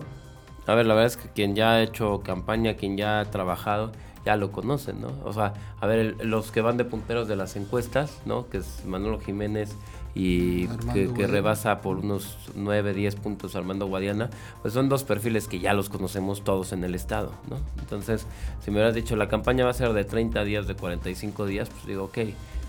a 0.66 0.74
ver, 0.74 0.86
la 0.86 0.94
verdad 0.94 1.06
es 1.08 1.16
que 1.16 1.28
quien 1.30 1.56
ya 1.56 1.72
ha 1.72 1.82
hecho 1.82 2.20
campaña, 2.20 2.74
quien 2.74 2.96
ya 2.96 3.18
ha 3.20 3.24
trabajado, 3.24 3.90
ya 4.24 4.36
lo 4.36 4.52
conocen, 4.52 5.00
¿no? 5.00 5.08
O 5.24 5.32
sea, 5.32 5.54
a 5.80 5.86
ver, 5.86 5.98
el- 5.98 6.30
los 6.30 6.52
que 6.52 6.60
van 6.60 6.76
de 6.76 6.84
punteros 6.84 7.26
de 7.26 7.34
las 7.34 7.56
encuestas, 7.56 8.20
¿no? 8.26 8.48
Que 8.48 8.58
es 8.58 8.84
Manolo 8.84 9.18
Jiménez 9.18 9.74
y 10.14 10.66
que, 10.94 11.26
rebasa 11.26 11.80
por 11.80 11.98
unos 11.98 12.36
9, 12.56 12.92
10 12.94 13.14
puntos 13.16 13.54
Armando 13.54 13.86
Guadiana, 13.86 14.30
pues 14.62 14.74
son 14.74 14.88
dos 14.88 15.04
perfiles 15.04 15.46
que 15.48 15.60
ya 15.60 15.74
los 15.74 15.88
conocemos 15.88 16.42
todos 16.42 16.72
en 16.72 16.82
el 16.84 16.94
estado, 16.94 17.32
¿no? 17.48 17.56
Entonces, 17.80 18.26
si 18.64 18.70
me 18.70 18.78
hubieras 18.78 18.94
dicho 18.94 19.14
la 19.16 19.28
campaña 19.28 19.64
va 19.64 19.70
a 19.70 19.74
ser 19.74 19.92
de 19.92 20.04
30 20.04 20.42
días, 20.44 20.66
de 20.66 20.74
45 20.74 21.46
días, 21.46 21.68
pues 21.70 21.86
digo, 21.86 22.04
ok. 22.04 22.18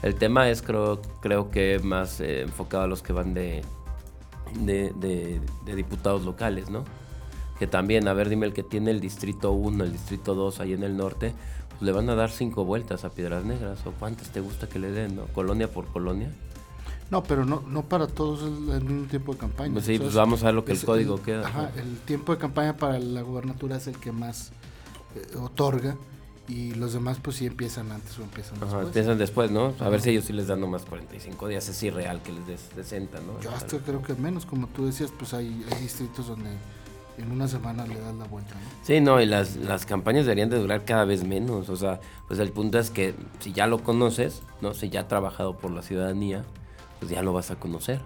El 0.04 0.16
tema 0.16 0.50
es 0.50 0.62
creo, 0.62 1.02
creo 1.22 1.50
que 1.52 1.80
más 1.84 2.22
eh, 2.22 2.42
enfocado 2.44 2.84
a 2.84 2.88
los 2.88 3.02
que 3.02 3.12
van 3.14 3.34
de, 3.34 3.62
de, 4.62 4.94
de- 5.00 5.42
de 5.66 5.76
diputados 5.76 6.24
locales, 6.26 6.70
¿no? 6.70 6.84
Que 7.58 7.68
también, 7.68 8.08
a 8.08 8.14
ver, 8.14 8.30
dime 8.30 8.46
el 8.46 8.54
que 8.54 8.64
tiene 8.64 8.92
el 8.92 9.02
distrito 9.02 9.52
1, 9.52 9.84
el 9.84 9.92
distrito 9.92 10.36
2 10.36 10.60
ahí 10.62 10.74
en 10.74 10.84
el 10.84 10.96
norte, 10.96 11.34
pues 11.70 11.82
le 11.82 11.92
van 11.92 12.10
a 12.10 12.16
dar 12.16 12.30
cinco 12.32 12.64
vueltas 12.64 13.04
a 13.04 13.10
Piedras 13.10 13.44
Negras, 13.44 13.86
o 13.86 13.92
cuántas 13.92 14.30
te 14.30 14.40
gusta 14.40 14.70
que 14.70 14.80
le 14.80 14.92
den, 14.92 15.16
¿no? 15.18 15.24
Colonia 15.34 15.70
por 15.70 15.86
colonia. 15.88 16.30
No, 17.12 17.24
pero 17.24 17.44
no, 17.46 17.64
no 17.68 17.84
para 17.84 18.06
todos 18.08 18.40
es 18.42 18.74
el 18.76 18.84
mismo 18.84 19.08
tiempo 19.08 19.34
de 19.34 19.40
campaña. 19.40 19.74
Pues 19.74 19.86
sí, 19.86 19.98
pues 19.98 20.10
es- 20.10 20.16
vamos 20.16 20.44
a 20.44 20.48
ver 20.48 20.56
lo 20.56 20.66
que 20.66 20.74
el 20.74 20.84
código 20.84 21.22
queda. 21.22 21.48
Ajá, 21.48 21.72
el 21.76 21.98
tiempo 22.00 22.34
de 22.34 22.38
campaña 22.40 22.78
para 22.78 23.00
la 23.00 23.22
gubernatura 23.22 23.78
es 23.78 23.88
el 23.88 23.98
que 23.98 24.12
más 24.12 24.52
eh, 25.16 25.36
otorga 25.38 25.96
y 26.48 26.74
los 26.76 26.94
demás 26.94 27.20
pues 27.22 27.38
sí 27.38 27.46
empiezan 27.48 27.92
antes 27.92 28.18
o 28.20 28.24
empiezan 28.24 28.58
Ajá, 28.58 28.66
después. 28.66 28.86
empiezan 28.88 29.18
después, 29.18 29.52
¿no? 29.52 29.74
A 29.80 29.90
ver 29.90 30.02
si 30.02 30.12
ellos 30.12 30.26
sí 30.26 30.34
les 30.34 30.48
dan 30.48 30.60
nomás 30.62 30.84
45 30.86 31.48
días. 31.48 31.68
Es 31.68 31.82
irreal 31.84 32.22
que 32.22 32.32
les 32.32 32.46
des 32.46 32.62
60, 32.76 33.20
¿no? 33.22 33.40
Yo 33.42 33.50
hasta 33.52 33.78
creo 33.80 34.02
que 34.04 34.14
menos, 34.16 34.46
como 34.46 34.68
tú 34.68 34.86
decías, 34.86 35.12
pues 35.18 35.34
hay, 35.34 35.66
hay 35.72 35.82
distritos 35.82 36.28
donde 36.28 36.50
en 37.18 37.32
una 37.32 37.48
semana 37.48 37.86
le 37.88 38.00
das 38.00 38.16
la 38.16 38.26
vuelta, 38.26 38.54
¿no? 38.54 38.62
Sí, 38.84 39.02
no, 39.02 39.20
y 39.20 39.26
las, 39.26 39.56
las 39.58 39.86
campañas 39.86 40.26
deberían 40.26 40.50
de 40.50 40.58
durar 40.60 40.86
cada 40.86 41.06
vez 41.06 41.24
menos. 41.24 41.70
O 41.70 41.76
sea, 41.76 42.00
pues 42.28 42.40
el 42.40 42.52
punto 42.52 42.78
es 42.80 42.92
que 42.92 43.14
si 43.40 43.52
ya 43.52 43.66
lo 43.68 43.84
conoces, 43.84 44.42
¿no? 44.62 44.74
Si 44.76 44.90
ya 44.90 45.02
ha 45.02 45.08
trabajado 45.08 45.58
por 45.58 45.72
la 45.72 45.82
ciudadanía, 45.82 46.46
pues 47.00 47.12
ya 47.12 47.22
lo 47.24 47.34
vas 47.34 47.52
a 47.52 47.56
conocer, 47.58 48.02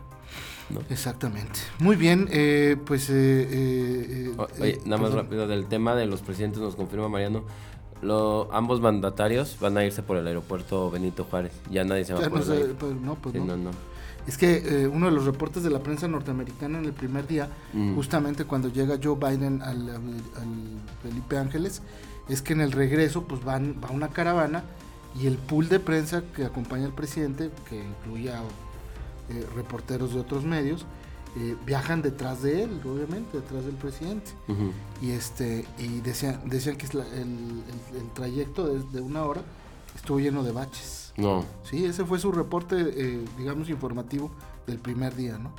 ¿no? 0.70 0.82
Exactamente. 0.90 1.60
Muy 1.80 1.96
bien, 1.96 2.28
eh, 2.32 2.78
pues... 2.86 3.10
eh, 3.10 3.14
eh, 3.52 4.32
eh, 4.38 4.46
Oye, 4.62 4.80
nada 4.86 4.98
más 5.02 5.10
perdón. 5.12 5.26
rápido 5.26 5.48
del 5.48 5.66
tema 5.68 5.96
de 5.96 6.06
los 6.06 6.22
presidentes, 6.22 6.62
nos 6.62 6.76
confirma 6.76 7.10
Mariano. 7.10 7.44
Lo, 8.02 8.50
ambos 8.52 8.82
mandatarios 8.82 9.58
van 9.62 9.78
a 9.78 9.86
irse 9.86 10.04
por 10.04 10.18
el 10.18 10.28
aeropuerto 10.28 10.92
Benito 10.92 11.24
Juárez. 11.24 11.54
Ya 11.72 11.86
nadie 11.86 12.04
se 12.04 12.14
va 12.14 12.26
a 12.26 12.30
poder 12.30 12.70
ir. 12.72 12.76
pues, 12.76 12.94
no, 12.96 13.16
pues 13.16 13.34
Sí, 13.34 13.40
no. 13.40 13.46
no, 13.46 13.58
no. 13.58 13.72
Es 14.28 14.38
que 14.38 14.84
eh, 14.84 14.88
uno 14.88 15.06
de 15.08 15.12
los 15.14 15.26
reportes 15.26 15.64
de 15.64 15.70
la 15.70 15.80
prensa 15.80 16.08
norteamericana 16.08 16.80
en 16.80 16.86
el 16.86 16.94
primer 16.94 17.28
día, 17.28 17.50
Mm. 17.74 17.96
justamente 17.96 18.44
cuando 18.46 18.70
llega 18.70 18.98
Joe 19.02 19.16
Biden 19.16 19.62
al, 19.62 19.90
al- 19.90 19.96
al 19.96 20.82
Felipe 21.02 21.38
Ángeles, 21.38 21.82
es 22.30 22.42
que 22.42 22.54
en 22.54 22.62
el 22.62 22.72
regreso 22.74 23.24
pues 23.24 23.44
van 23.44 23.76
va 23.84 23.90
una 23.90 24.10
caravana 24.10 24.64
y 25.22 25.28
el 25.28 25.36
pool 25.38 25.68
de 25.70 25.80
prensa 25.80 26.24
que 26.36 26.46
acompaña 26.46 26.86
al 26.86 26.94
presidente, 26.94 27.52
que 27.70 27.84
incluía 27.84 28.42
eh, 29.30 29.46
reporteros 29.56 30.14
de 30.14 30.20
otros 30.20 30.44
medios, 30.44 30.86
eh, 31.38 31.56
viajan 31.66 32.02
detrás 32.02 32.44
de 32.44 32.64
él, 32.64 32.80
obviamente, 32.86 33.38
detrás 33.40 33.66
del 33.66 33.76
presidente. 33.76 34.32
Y 35.02 35.12
este 35.12 35.66
y 35.80 36.00
decían, 36.02 36.42
decían 36.46 36.76
que 36.76 36.86
es 36.86 36.94
la- 36.94 37.08
el, 37.08 37.22
el- 37.92 37.98
el 38.02 38.10
trayecto 38.14 38.68
de, 38.68 38.84
de 38.92 39.02
una 39.02 39.24
hora 39.24 39.42
estuvo 39.96 40.20
lleno 40.20 40.44
de 40.44 40.52
baches. 40.52 41.14
No. 41.18 41.44
Sí, 41.64 41.86
ese 41.86 42.06
fue 42.06 42.20
su 42.20 42.32
reporte, 42.32 42.76
eh, 42.80 43.26
digamos, 43.38 43.70
informativo 43.70 44.32
del 44.68 44.80
primer 44.80 45.16
día, 45.16 45.38
¿no? 45.38 45.52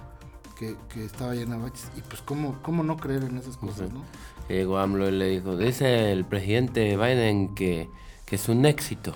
Que, 0.59 0.77
que 0.93 1.05
estaba 1.05 1.35
lleno 1.35 1.57
de 1.57 1.63
baches. 1.63 1.89
Y 1.97 2.01
pues, 2.03 2.23
¿cómo, 2.23 2.57
cómo 2.63 2.83
no 2.85 2.97
creer 2.97 3.25
en 3.25 3.37
esas 3.39 3.57
cosas, 3.57 3.89
Ujú. 3.89 3.99
no? 3.99 4.05
Llegó 4.49 4.79
AMLO 4.79 5.09
y 5.09 5.13
le 5.13 5.29
dijo, 5.31 5.57
dice 5.57 6.13
el 6.13 6.25
presidente 6.25 6.97
Biden 6.97 7.55
que, 7.55 7.89
que 8.27 8.37
es 8.37 8.49
un 8.49 8.65
éxito. 8.67 9.15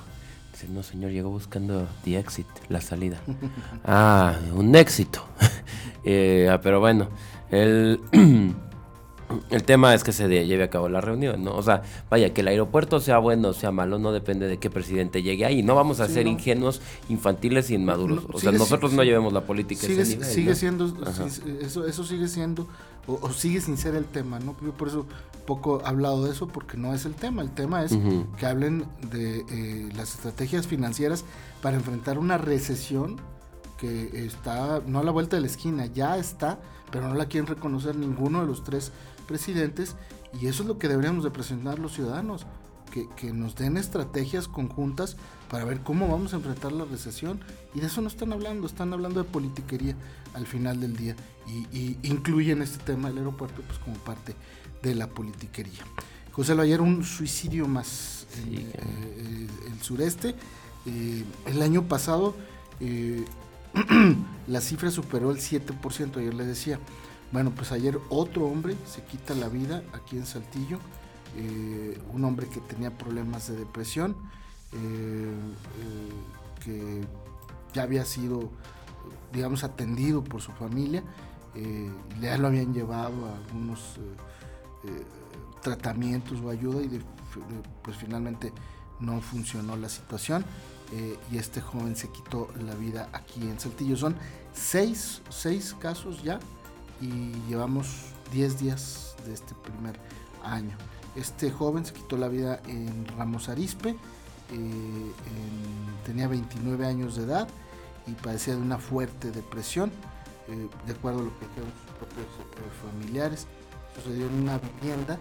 No 0.67 0.83
señor, 0.83 1.13
llegó 1.13 1.31
buscando 1.31 1.87
the 2.05 2.19
exit, 2.19 2.47
la 2.69 2.81
salida. 2.81 3.21
ah, 3.85 4.35
un 4.55 4.75
éxito. 4.75 5.25
Eh, 6.11 6.49
ah, 6.51 6.59
pero 6.63 6.81
bueno, 6.81 7.09
el, 7.51 8.01
el 9.51 9.63
tema 9.65 9.95
es 9.95 10.05
que 10.05 10.13
se 10.13 10.27
lleve 10.29 10.63
a 10.65 10.71
cabo 10.71 10.89
la 10.89 11.01
reunión, 11.01 11.45
¿no? 11.45 11.55
O 11.55 11.63
sea, 11.63 11.83
vaya, 12.11 12.33
que 12.33 12.41
el 12.41 12.49
aeropuerto 12.49 12.99
sea 13.01 13.19
bueno 13.19 13.49
o 13.49 13.53
sea 13.53 13.71
malo, 13.71 13.99
no 13.99 14.13
depende 14.13 14.49
de 14.49 14.59
qué 14.59 14.71
presidente 14.71 15.23
llegue 15.23 15.45
ahí. 15.45 15.63
No 15.63 15.75
vamos 15.75 16.01
a 16.01 16.07
Sí, 16.07 16.15
ser 16.15 16.25
no. 16.25 16.33
ingenuos, 16.33 16.81
infantiles 17.09 17.71
y 17.71 17.75
inmaduros. 17.75 18.25
No, 18.29 18.31
o 18.35 18.41
sea, 18.41 18.53
nosotros 18.53 18.93
no 18.93 19.03
llevemos 19.05 19.33
la 19.33 19.43
política 19.43 19.83
a 19.87 19.89
Sigue, 19.89 20.03
ese 20.03 20.13
nivel, 20.17 20.29
sigue 20.33 20.51
¿no? 20.51 20.57
siendo, 20.57 20.95
eso, 21.61 21.87
eso 21.87 22.05
sigue 22.05 22.29
siendo, 22.29 22.67
o, 23.07 23.19
o 23.21 23.31
sigue 23.33 23.61
sin 23.61 23.77
ser 23.77 23.95
el 23.95 24.07
tema, 24.07 24.39
¿no? 24.39 24.57
Yo 24.63 24.73
por 24.73 24.89
eso 24.89 25.07
poco 25.47 25.83
he 25.85 25.89
hablado 25.89 26.25
de 26.25 26.33
eso, 26.33 26.49
porque 26.49 26.77
no 26.77 26.95
es 26.95 27.05
el 27.05 27.15
tema. 27.15 27.43
El 27.43 27.51
tema 27.51 27.83
es 27.85 27.97
que 28.39 28.47
hablen 28.47 28.85
de 29.11 29.45
eh, 29.51 29.89
las 29.97 30.15
estrategias 30.15 30.67
financieras 30.67 31.25
para 31.63 31.77
enfrentar 31.77 32.19
una 32.19 32.39
recesión 32.39 33.17
que 33.79 34.25
está 34.27 34.81
no 34.87 34.99
a 34.99 35.05
la 35.05 35.11
vuelta 35.11 35.37
de 35.37 35.41
la 35.43 35.47
esquina, 35.49 35.87
ya 35.87 36.19
está, 36.19 36.59
pero 36.91 37.07
no 37.09 37.15
la 37.15 37.27
quieren 37.27 37.47
reconocer 37.47 37.95
ninguno 37.97 38.41
de 38.41 38.47
los 38.47 38.65
tres 38.65 38.91
presidentes 39.29 39.95
y 40.41 40.47
eso 40.47 40.65
es 40.65 40.69
lo 40.69 40.79
que 40.79 40.89
deberíamos 40.89 41.23
de 41.23 41.31
presentar 41.31 41.79
los 41.79 41.95
ciudadanos, 41.95 42.47
que, 42.91 43.07
que 43.17 43.33
nos 43.33 43.55
den 43.55 43.77
estrategias 43.77 44.49
conjuntas 44.49 45.17
para 45.49 45.65
ver 45.65 45.81
cómo 45.83 46.09
vamos 46.09 46.33
a 46.33 46.37
enfrentar 46.37 46.73
la 46.73 46.85
recesión 46.85 47.39
y 47.75 47.81
de 47.81 47.87
eso 47.87 48.01
no 48.01 48.09
están 48.09 48.33
hablando, 48.33 48.67
están 48.67 48.93
hablando 48.93 49.23
de 49.23 49.29
politiquería 49.29 49.95
al 50.35 50.47
final 50.47 50.81
del 50.81 50.97
día 50.97 51.15
y, 51.47 51.77
y 51.79 51.99
incluyen 52.03 52.63
este 52.63 52.83
tema 52.83 53.09
del 53.09 53.19
aeropuerto 53.19 53.63
pues 53.67 53.79
como 53.79 53.97
parte 53.99 54.35
de 54.83 54.95
la 54.97 55.07
politiquería. 55.07 55.85
José, 56.33 56.55
lo 56.55 56.63
ayer 56.63 56.81
un 56.81 57.05
suicidio 57.05 57.69
más 57.69 58.27
en 58.37 58.45
Sí, 58.45 58.57
eh, 58.57 58.71
eh, 58.75 59.47
el 59.73 59.83
sureste. 59.83 60.35
Eh, 60.87 61.25
el 61.47 61.63
año 61.63 61.89
pasado 61.89 62.35
eh, 62.81 63.25
la 64.47 64.61
cifra 64.61 64.91
superó 64.91 65.31
el 65.31 65.39
7%, 65.39 66.17
ayer 66.17 66.35
le 66.35 66.45
decía. 66.45 66.79
Bueno, 67.31 67.51
pues 67.51 67.73
ayer 67.73 67.99
otro 68.09 68.47
hombre 68.47 68.75
se 68.87 69.03
quita 69.03 69.35
la 69.35 69.49
vida 69.49 69.83
aquí 69.93 70.17
en 70.17 70.25
Saltillo, 70.25 70.79
eh, 71.37 72.01
un 72.15 72.25
hombre 72.25 72.49
que 72.49 72.61
tenía 72.61 72.97
problemas 72.97 73.49
de 73.49 73.57
depresión, 73.57 74.17
eh, 74.73 75.31
que 76.65 77.03
ya 77.75 77.83
había 77.83 78.07
sido, 78.07 78.51
digamos, 79.33 79.63
atendido 79.63 80.25
por 80.25 80.41
su 80.41 80.53
familia, 80.53 81.05
eh, 81.55 81.91
ya 82.21 82.39
lo 82.39 82.49
habían 82.49 82.73
llevado 82.73 83.27
a 83.27 83.37
algunos 83.37 83.99
tratamientos 85.61 86.41
o 86.41 86.49
ayuda 86.49 86.81
y 86.81 87.03
pues 87.83 87.97
finalmente 87.97 88.53
no 89.01 89.21
funcionó 89.21 89.77
la 89.77 89.89
situación 89.89 90.45
y 91.31 91.37
este 91.37 91.61
joven 91.61 91.97
se 91.97 92.11
quitó 92.11 92.49
la 92.65 92.75
vida 92.75 93.09
aquí 93.13 93.43
en 93.43 93.59
Saltillo. 93.59 93.97
Son 93.97 94.17
seis, 94.55 95.21
seis 95.29 95.75
casos 95.79 96.23
ya 96.23 96.39
y 97.01 97.33
llevamos 97.49 97.89
10 98.33 98.59
días 98.59 99.15
de 99.27 99.35
este 99.35 99.55
primer 99.55 99.99
año. 100.45 100.77
Este 101.17 101.51
joven 101.51 101.85
se 101.85 101.93
quitó 101.93 102.17
la 102.17 102.29
vida 102.29 102.61
en 102.67 103.07
Ramos 103.17 103.49
Arispe, 103.49 103.91
eh, 103.91 103.97
en- 104.53 106.05
tenía 106.05 106.29
29 106.29 106.87
años 106.87 107.17
de 107.17 107.25
edad 107.25 107.49
y 108.07 108.13
padecía 108.13 108.55
de 108.57 108.63
una 108.63 108.79
fuerte 108.79 109.31
depresión, 109.31 109.91
eh, 110.49 110.69
de 110.87 110.93
acuerdo 110.93 111.21
a 111.21 111.23
lo 111.25 111.39
que 111.39 111.47
dijeron 111.49 111.71
sus 111.87 111.97
propios 111.97 112.27
eh, 112.27 112.91
familiares. 112.91 113.47
Sucedió 113.95 114.27
en 114.27 114.35
una 114.35 114.59
vivienda 114.59 115.19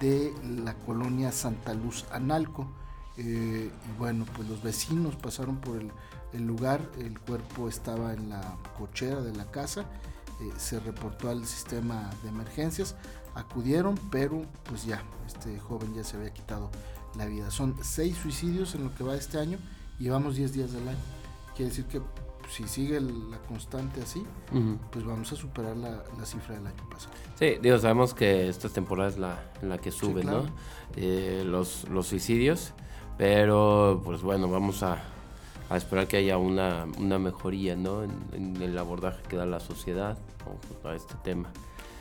de 0.00 0.32
la 0.64 0.74
colonia 0.74 1.32
Santa 1.32 1.74
Luz 1.74 2.06
Analco. 2.12 2.66
Y 3.16 3.68
bueno, 3.98 4.24
pues 4.34 4.48
los 4.48 4.62
vecinos 4.62 5.16
pasaron 5.16 5.56
por 5.58 5.76
el, 5.76 5.90
el, 6.32 6.46
lugar, 6.46 6.80
el 6.98 7.18
cuerpo 7.18 7.68
estaba 7.68 8.14
en 8.14 8.30
la 8.30 8.56
cochera 8.78 9.20
de 9.20 9.34
la 9.34 9.50
casa, 9.50 9.84
eh, 10.40 10.52
se 10.56 10.80
reportó 10.80 11.30
al 11.30 11.46
sistema 11.46 12.10
de 12.22 12.28
emergencias, 12.28 12.96
acudieron, 13.34 13.98
pero 14.10 14.42
pues 14.64 14.84
ya, 14.84 15.02
este 15.26 15.58
joven 15.58 15.94
ya 15.94 16.04
se 16.04 16.16
había 16.16 16.32
quitado 16.32 16.70
la 17.16 17.26
vida. 17.26 17.50
Son 17.50 17.76
seis 17.82 18.16
suicidios 18.16 18.74
en 18.74 18.84
lo 18.84 18.94
que 18.94 19.04
va 19.04 19.14
este 19.14 19.38
año 19.38 19.58
llevamos 20.00 20.34
10 20.34 20.52
días 20.52 20.72
del 20.72 20.88
año. 20.88 20.98
Quiere 21.54 21.68
decir 21.68 21.84
que 21.84 22.00
si 22.50 22.66
sigue 22.66 23.00
la 23.00 23.38
constante 23.46 24.02
así, 24.02 24.24
pues 24.90 25.04
vamos 25.04 25.30
a 25.32 25.36
superar 25.36 25.76
la, 25.76 26.02
cifra 26.24 26.56
del 26.56 26.66
año 26.66 26.88
pasado. 26.90 27.14
Sí, 27.38 27.58
digo, 27.62 27.78
sabemos 27.78 28.12
que 28.12 28.48
esta 28.48 28.68
temporada 28.68 29.08
es 29.10 29.18
la, 29.18 29.52
la 29.62 29.78
que 29.78 29.92
suben, 29.92 30.26
¿no? 30.26 30.46
Eh, 30.96 31.44
los, 31.46 31.88
los 31.88 32.08
suicidios, 32.08 32.72
pero 33.16 34.02
pues 34.04 34.22
bueno, 34.22 34.48
vamos 34.48 34.82
a, 34.82 35.00
a 35.70 35.76
esperar 35.76 36.08
que 36.08 36.16
haya 36.16 36.36
una, 36.36 36.86
una 36.98 37.18
mejoría, 37.18 37.76
¿no? 37.76 38.02
En, 38.02 38.60
el 38.60 38.76
abordaje 38.76 39.22
que 39.28 39.36
da 39.36 39.46
la 39.46 39.60
sociedad 39.60 40.18
a 40.84 40.94
este 40.94 41.14
tema. 41.22 41.48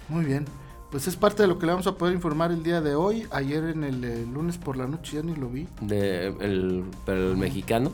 Muy 0.09 0.25
bien. 0.25 0.45
Pues 0.89 1.07
es 1.07 1.15
parte 1.15 1.43
de 1.43 1.47
lo 1.47 1.59
que 1.59 1.67
le 1.67 1.73
vamos 1.73 1.85
a 1.85 1.95
poder 1.95 2.15
informar 2.15 2.51
el 2.51 2.63
día 2.63 2.81
de 2.81 2.95
hoy. 2.95 3.27
Ayer 3.29 3.63
en 3.65 3.83
el, 3.83 4.03
eh, 4.03 4.25
lunes 4.25 4.57
por 4.57 4.75
la 4.75 4.87
noche 4.87 5.17
ya 5.17 5.23
ni 5.23 5.35
lo 5.35 5.47
vi. 5.47 5.67
De, 5.81 6.27
el, 6.39 6.83
¿Pero 7.05 7.31
el 7.31 7.37
mexicano? 7.37 7.91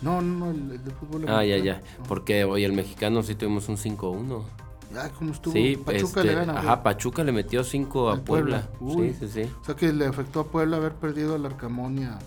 No, 0.00 0.22
no, 0.22 0.50
el, 0.50 0.82
de 0.82 0.90
fútbol. 0.92 1.26
Ah, 1.28 1.44
ya, 1.44 1.58
ya. 1.58 1.82
Porque 2.08 2.44
hoy 2.44 2.64
el 2.64 2.72
mexicano 2.72 3.22
sí 3.22 3.34
tuvimos 3.34 3.68
un 3.68 3.76
5-1. 3.76 4.42
Ah, 4.96 5.10
¿cómo 5.18 5.32
estuvo? 5.32 5.52
Sí, 5.52 5.76
Pachuca 5.76 6.22
le 6.22 6.32
este, 6.32 6.46
gana. 6.46 6.58
Ajá, 6.58 6.82
Pachuca 6.82 7.22
le 7.22 7.32
metió 7.32 7.62
5 7.64 8.10
a 8.10 8.16
Puebla. 8.24 8.68
sí, 8.80 9.14
sí, 9.20 9.28
sí. 9.28 9.42
O 9.60 9.64
sea 9.64 9.76
que 9.76 9.92
le 9.92 10.06
afectó 10.06 10.40
a 10.40 10.44
Puebla 10.44 10.78
haber 10.78 10.94
perdido 10.94 11.34
al 11.34 11.44
Arcamonia. 11.44 12.18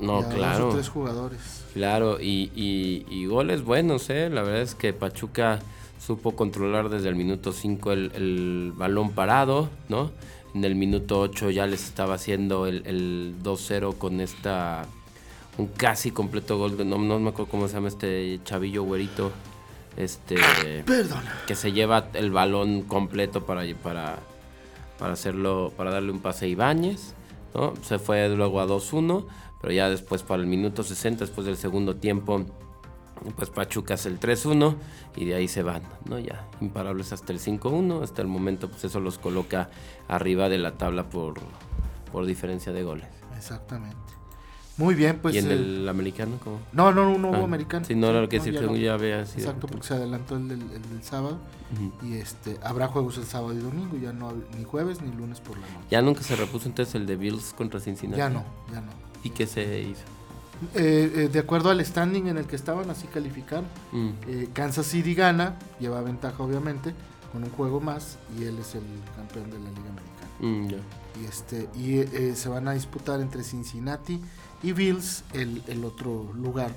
No, 0.00 0.28
claro. 0.28 0.70
tres 0.72 0.88
jugadores. 0.88 1.64
Claro, 1.74 2.20
y, 2.20 2.50
y, 2.54 3.06
y, 3.08 3.26
goles 3.26 3.64
buenos, 3.64 4.08
¿eh? 4.10 4.30
La 4.30 4.42
verdad 4.42 4.62
es 4.62 4.74
que 4.74 4.92
Pachuca 4.92 5.60
supo 5.98 6.36
controlar 6.36 6.88
desde 6.88 7.08
el 7.08 7.16
minuto 7.16 7.52
5 7.52 7.92
el, 7.92 8.12
el, 8.14 8.72
balón 8.74 9.12
parado, 9.12 9.68
¿no? 9.88 10.10
En 10.54 10.64
el 10.64 10.74
minuto 10.74 11.20
8 11.20 11.50
ya 11.50 11.66
les 11.66 11.84
estaba 11.84 12.14
haciendo 12.14 12.66
el, 12.66 12.82
el 12.86 13.34
2-0 13.42 13.98
con 13.98 14.20
esta 14.20 14.86
un 15.58 15.68
casi 15.68 16.10
completo 16.10 16.58
gol, 16.58 16.76
no, 16.88 16.98
no 16.98 17.18
me 17.18 17.30
acuerdo 17.30 17.50
cómo 17.50 17.68
se 17.68 17.74
llama 17.74 17.88
este 17.88 18.40
chavillo 18.44 18.82
güerito, 18.82 19.32
este 19.96 20.36
Perdón. 20.84 21.22
que 21.46 21.54
se 21.54 21.72
lleva 21.72 22.08
el 22.12 22.30
balón 22.30 22.82
completo 22.82 23.44
para, 23.46 23.62
para, 23.82 24.18
para 24.98 25.14
hacerlo, 25.14 25.72
para 25.76 25.90
darle 25.90 26.12
un 26.12 26.20
pase 26.20 26.44
a 26.44 26.48
Ibáñez, 26.48 27.14
¿no? 27.54 27.72
Se 27.82 27.98
fue 27.98 28.28
luego 28.28 28.60
a 28.60 28.66
2-1, 28.66 29.24
pero 29.60 29.72
ya 29.72 29.88
después 29.88 30.22
para 30.22 30.42
el 30.42 30.48
minuto 30.48 30.82
60, 30.82 31.24
después 31.24 31.46
del 31.46 31.56
segundo 31.56 31.96
tiempo, 31.96 32.44
pues 33.36 33.50
Pachuca 33.50 33.94
hace 33.94 34.08
el 34.08 34.20
3-1 34.20 34.76
y 35.16 35.24
de 35.24 35.34
ahí 35.34 35.48
se 35.48 35.62
van, 35.62 35.82
¿no? 36.04 36.18
Ya 36.18 36.46
imparables 36.60 37.12
hasta 37.12 37.32
el 37.32 37.40
5-1, 37.40 38.02
hasta 38.02 38.22
el 38.22 38.28
momento 38.28 38.68
pues 38.68 38.84
eso 38.84 39.00
los 39.00 39.18
coloca 39.18 39.70
arriba 40.08 40.48
de 40.48 40.58
la 40.58 40.72
tabla 40.72 41.08
por, 41.08 41.34
por 42.12 42.26
diferencia 42.26 42.72
de 42.72 42.82
goles. 42.82 43.06
Exactamente. 43.36 44.16
Muy 44.78 44.94
bien, 44.94 45.18
pues. 45.22 45.34
¿Y 45.34 45.38
en 45.38 45.50
el, 45.50 45.88
americano 45.88 46.38
cómo? 46.44 46.58
No, 46.72 46.92
no, 46.92 47.16
no 47.16 47.28
hubo 47.30 47.36
ah, 47.36 47.44
americano. 47.44 47.86
Sí, 47.86 47.94
no 47.94 48.08
era 48.08 48.20
lo 48.20 48.28
que 48.28 48.38
decir, 48.38 48.58
según 48.58 48.76
ya 48.76 48.96
vea. 48.98 49.20
Exacto, 49.20 49.66
porque 49.66 49.86
se 49.86 49.94
adelantó 49.94 50.36
el, 50.36 50.48
del 50.48 51.02
sábado. 51.02 51.38
Y 52.02 52.14
este 52.14 52.58
habrá 52.62 52.86
juegos 52.88 53.16
el 53.16 53.24
sábado 53.24 53.54
y 53.54 53.58
domingo, 53.58 53.96
ya 53.96 54.12
no 54.12 54.32
ni 54.56 54.64
jueves 54.64 55.00
ni 55.00 55.10
lunes 55.12 55.40
por 55.40 55.56
la 55.56 55.66
noche. 55.66 55.86
¿Ya 55.90 56.02
nunca 56.02 56.22
se 56.22 56.36
repuso 56.36 56.68
entonces 56.68 56.94
el 56.94 57.06
de 57.06 57.16
Bills 57.16 57.54
contra 57.56 57.80
Cincinnati? 57.80 58.18
Ya 58.18 58.28
no, 58.28 58.44
ya 58.70 58.82
no. 58.82 58.92
¿Y 59.26 59.30
qué 59.30 59.44
se 59.44 59.80
hizo? 59.80 60.02
Eh, 60.76 61.12
eh, 61.14 61.28
de 61.28 61.38
acuerdo 61.40 61.70
al 61.70 61.84
standing 61.84 62.28
en 62.28 62.38
el 62.38 62.46
que 62.46 62.54
estaban, 62.54 62.88
así 62.90 63.08
calificaron. 63.08 63.66
Mm. 63.90 64.10
Eh, 64.28 64.48
Kansas 64.52 64.86
City 64.86 65.16
gana, 65.16 65.56
lleva 65.80 66.00
ventaja 66.00 66.40
obviamente, 66.44 66.94
con 67.32 67.42
un 67.42 67.50
juego 67.50 67.80
más, 67.80 68.18
y 68.38 68.44
él 68.44 68.56
es 68.58 68.76
el 68.76 68.84
campeón 69.16 69.50
de 69.50 69.58
la 69.58 69.68
Liga 69.70 69.90
Americana. 69.90 70.14
Mm, 70.38 71.20
y 71.20 71.24
este 71.24 71.68
y 71.74 72.36
se 72.36 72.48
van 72.48 72.68
a 72.68 72.72
disputar 72.72 73.20
entre 73.20 73.42
Cincinnati 73.42 74.20
y 74.62 74.72
Bills 74.72 75.24
el, 75.32 75.62
el 75.66 75.84
otro 75.84 76.30
lugar 76.34 76.72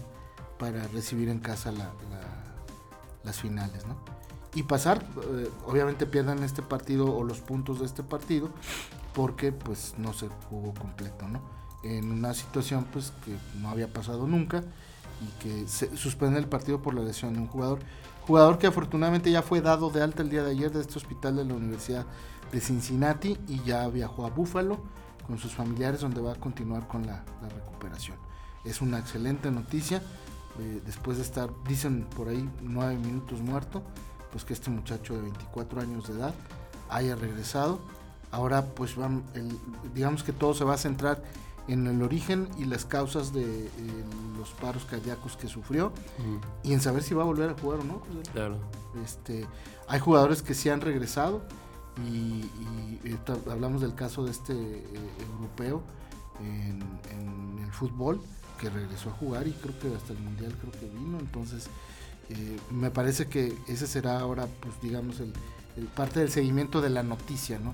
para 0.58 0.88
recibir 0.88 1.30
en 1.30 1.40
casa 1.40 1.72
las 3.24 3.38
finales, 3.40 3.86
¿no? 3.86 3.96
Y 4.56 4.64
pasar, 4.64 5.06
obviamente 5.68 6.06
pierdan 6.06 6.42
este 6.42 6.62
partido 6.62 7.14
o 7.16 7.24
los 7.24 7.42
puntos 7.42 7.80
de 7.80 7.86
este 7.86 8.02
partido 8.02 8.50
porque 9.14 9.52
pues 9.52 9.94
no 9.98 10.14
se 10.14 10.30
jugó 10.50 10.74
completo, 10.74 11.28
¿no? 11.28 11.59
En 11.84 12.12
una 12.12 12.34
situación 12.34 12.86
pues 12.92 13.14
que 13.24 13.36
no 13.62 13.70
había 13.70 13.92
pasado 13.92 14.28
nunca 14.28 14.64
y 15.22 15.44
que 15.44 15.68
se 15.68 15.96
suspende 15.96 16.40
el 16.40 16.48
partido 16.48 16.82
por 16.82 16.94
la 16.94 17.02
lesión 17.02 17.34
de 17.34 17.40
un 17.40 17.48
jugador. 17.48 17.80
Jugador 18.26 18.58
que 18.58 18.68
afortunadamente 18.68 19.32
ya 19.32 19.42
fue 19.42 19.62
dado 19.62 19.90
de 19.90 20.02
alta 20.02 20.22
el 20.22 20.30
día 20.30 20.44
de 20.44 20.52
ayer 20.52 20.72
de 20.72 20.82
este 20.82 20.98
hospital 20.98 21.38
de 21.38 21.46
la 21.46 21.54
Universidad 21.54 22.06
de 22.52 22.62
Cincinnati 22.62 23.38
y 23.48 23.62
ya 23.64 23.88
viajó 23.88 24.26
a 24.26 24.30
Buffalo 24.30 24.80
con 25.26 25.38
sus 25.38 25.54
familiares 25.54 26.02
donde 26.02 26.22
va 26.22 26.34
a 26.34 26.36
continuar 26.36 26.88
con 26.88 27.06
la, 27.06 27.24
recuperación. 27.42 28.18
Es 28.66 28.82
una 28.82 29.00
excelente 29.00 29.52
noticia, 29.52 30.02
eh, 30.60 30.82
después 30.86 31.18
de 31.18 31.24
estar, 31.24 31.50
dicen 31.68 32.06
por 32.16 32.28
ahí, 32.28 32.50
nueve 32.62 32.98
minutos 32.98 33.40
muerto, 33.42 33.84
pues 34.32 34.44
que 34.44 34.54
este 34.54 34.70
muchacho 34.70 35.16
de 35.16 35.22
24 35.22 35.82
años 35.82 36.08
de 36.08 36.16
edad 36.16 36.34
haya 36.90 37.16
regresado. 37.16 37.80
Ahora 38.32 38.66
pues 38.66 38.96
van, 38.96 39.24
digamos 39.94 40.24
que 40.24 40.34
todo 40.34 40.54
se 40.54 40.64
va 40.64 40.76
a 40.76 40.78
centrar 40.78 41.24
en 41.72 41.88
el 41.88 42.02
origen 42.02 42.50
y 42.58 42.66
las 42.66 42.86
causas 42.86 43.34
de 43.34 43.66
eh, 43.66 43.70
los 44.38 44.50
paros 44.52 44.86
cardíacos 44.86 45.38
que 45.38 45.48
sufrió 45.48 45.92
y 46.64 46.74
en 46.74 46.82
saber 46.82 47.04
si 47.04 47.14
va 47.14 47.24
a 47.24 47.26
volver 47.26 47.50
a 47.50 47.54
jugar 47.54 47.80
o 47.80 47.84
no. 47.84 48.02
Claro. 48.34 48.58
Este, 49.04 49.46
hay 49.88 50.00
jugadores 50.00 50.42
que 50.42 50.54
sí 50.54 50.70
han 50.70 50.82
regresado, 50.82 51.44
y, 52.08 52.46
hablamos 53.50 53.82
del 53.82 53.96
caso 53.96 54.24
de 54.24 54.32
este 54.32 54.54
eh, 54.54 54.84
europeo 55.34 55.84
en, 56.40 56.80
el 57.64 57.72
fútbol 57.72 58.22
que 58.60 58.70
regresó 58.70 59.10
a 59.10 59.14
jugar 59.14 59.48
y 59.48 59.52
creo 59.52 59.78
que 59.80 59.96
hasta 59.96 60.14
el 60.14 60.20
mundial 60.20 60.54
creo 60.60 60.72
que 60.72 60.90
vino 60.90 61.20
entonces 61.20 61.68
eh, 62.30 62.58
me 62.72 62.92
parece 62.92 63.28
que 63.28 63.56
ese 63.68 63.88
será 63.88 64.20
ahora 64.20 64.48
pues 64.60 64.74
digamos 64.82 65.20
el, 65.20 65.34
parte 65.96 66.20
del 66.20 66.30
seguimiento 66.30 66.82
de 66.82 66.90
la 66.90 67.04
noticia 67.04 67.60
no 67.60 67.74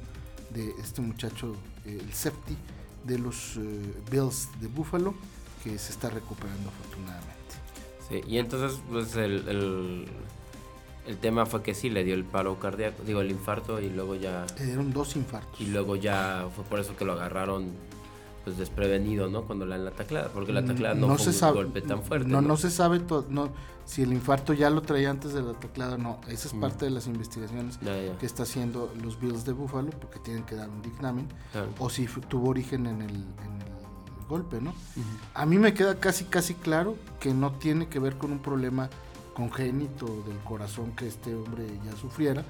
de 0.53 0.71
este 0.81 1.01
muchacho 1.01 1.55
eh, 1.85 1.99
el 2.01 2.13
Septi 2.13 2.57
de 3.05 3.19
los 3.19 3.59
Bills 4.11 4.49
de 4.59 4.67
Buffalo 4.67 5.13
que 5.63 5.77
se 5.77 5.91
está 5.91 6.09
recuperando 6.09 6.69
afortunadamente 6.69 7.33
sí 8.09 8.21
y 8.27 8.37
entonces 8.37 8.79
pues 8.89 9.15
el 9.15 10.07
el 11.07 11.17
tema 11.17 11.45
fue 11.45 11.61
que 11.61 11.75
sí, 11.75 11.89
le 11.89 12.03
dio 12.03 12.15
el 12.15 12.23
paro 12.23 12.59
cardíaco, 12.59 13.03
digo, 13.03 13.21
el 13.21 13.29
infarto 13.29 13.79
y 13.79 13.89
luego 13.89 14.15
ya... 14.15 14.45
Le 14.57 14.65
dieron 14.65 14.91
dos 14.91 15.15
infartos. 15.15 15.61
Y 15.61 15.67
luego 15.67 15.95
ya 15.95 16.47
fue 16.55 16.63
por 16.63 16.79
eso 16.79 16.95
que 16.95 17.05
lo 17.05 17.13
agarraron 17.13 17.73
pues 18.45 18.57
desprevenido, 18.57 19.27
¿no? 19.27 19.41
Cuando 19.41 19.65
la 19.65 19.75
en 19.75 19.85
la 19.85 19.91
taclada, 19.91 20.29
porque 20.29 20.53
la 20.53 20.63
taclada 20.63 20.93
no, 20.93 21.17
fue 21.17 21.33
un 21.33 21.53
golpe 21.55 21.81
tan 21.81 22.03
fuerte. 22.03 22.29
No, 22.29 22.41
no, 22.41 22.55
se 22.57 22.69
sabe 22.69 23.01
no, 23.29 23.49
si 23.85 24.03
el 24.03 24.13
infarto 24.13 24.53
ya 24.53 24.69
lo 24.69 24.83
traía 24.83 25.09
antes 25.09 25.33
de 25.33 25.41
la 25.41 25.53
taclada, 25.53 25.97
no. 25.97 26.21
Esa 26.27 26.47
es 26.49 26.53
parte 26.53 26.85
de 26.85 26.91
las 26.91 27.07
investigaciones 27.07 27.79
que 28.19 28.25
está 28.25 28.43
haciendo 28.43 28.93
los 29.01 29.19
Bills 29.19 29.45
de 29.45 29.53
Buffalo, 29.53 29.89
porque 29.89 30.19
tienen 30.19 30.43
que 30.43 30.55
dar 30.55 30.69
un 30.69 30.83
dictamen, 30.83 31.27
o 31.79 31.89
si 31.89 32.05
tuvo 32.05 32.49
origen 32.49 32.85
en 32.85 33.01
el, 33.01 33.25
golpe, 34.27 34.59
¿no? 34.59 34.73
A 35.35 35.45
mí 35.45 35.59
me 35.59 35.73
queda 35.75 35.99
casi, 35.99 36.25
casi 36.25 36.55
claro 36.55 36.95
que 37.19 37.31
no 37.31 37.51
tiene 37.51 37.87
que 37.87 37.99
ver 37.99 38.17
con 38.17 38.31
un 38.31 38.39
problema 38.39 38.89
congénito 39.35 40.07
del 40.27 40.37
corazón 40.43 40.93
que 40.95 41.07
este 41.07 41.35
hombre 41.35 41.67
ya 41.85 41.95
sufriera, 41.95 42.43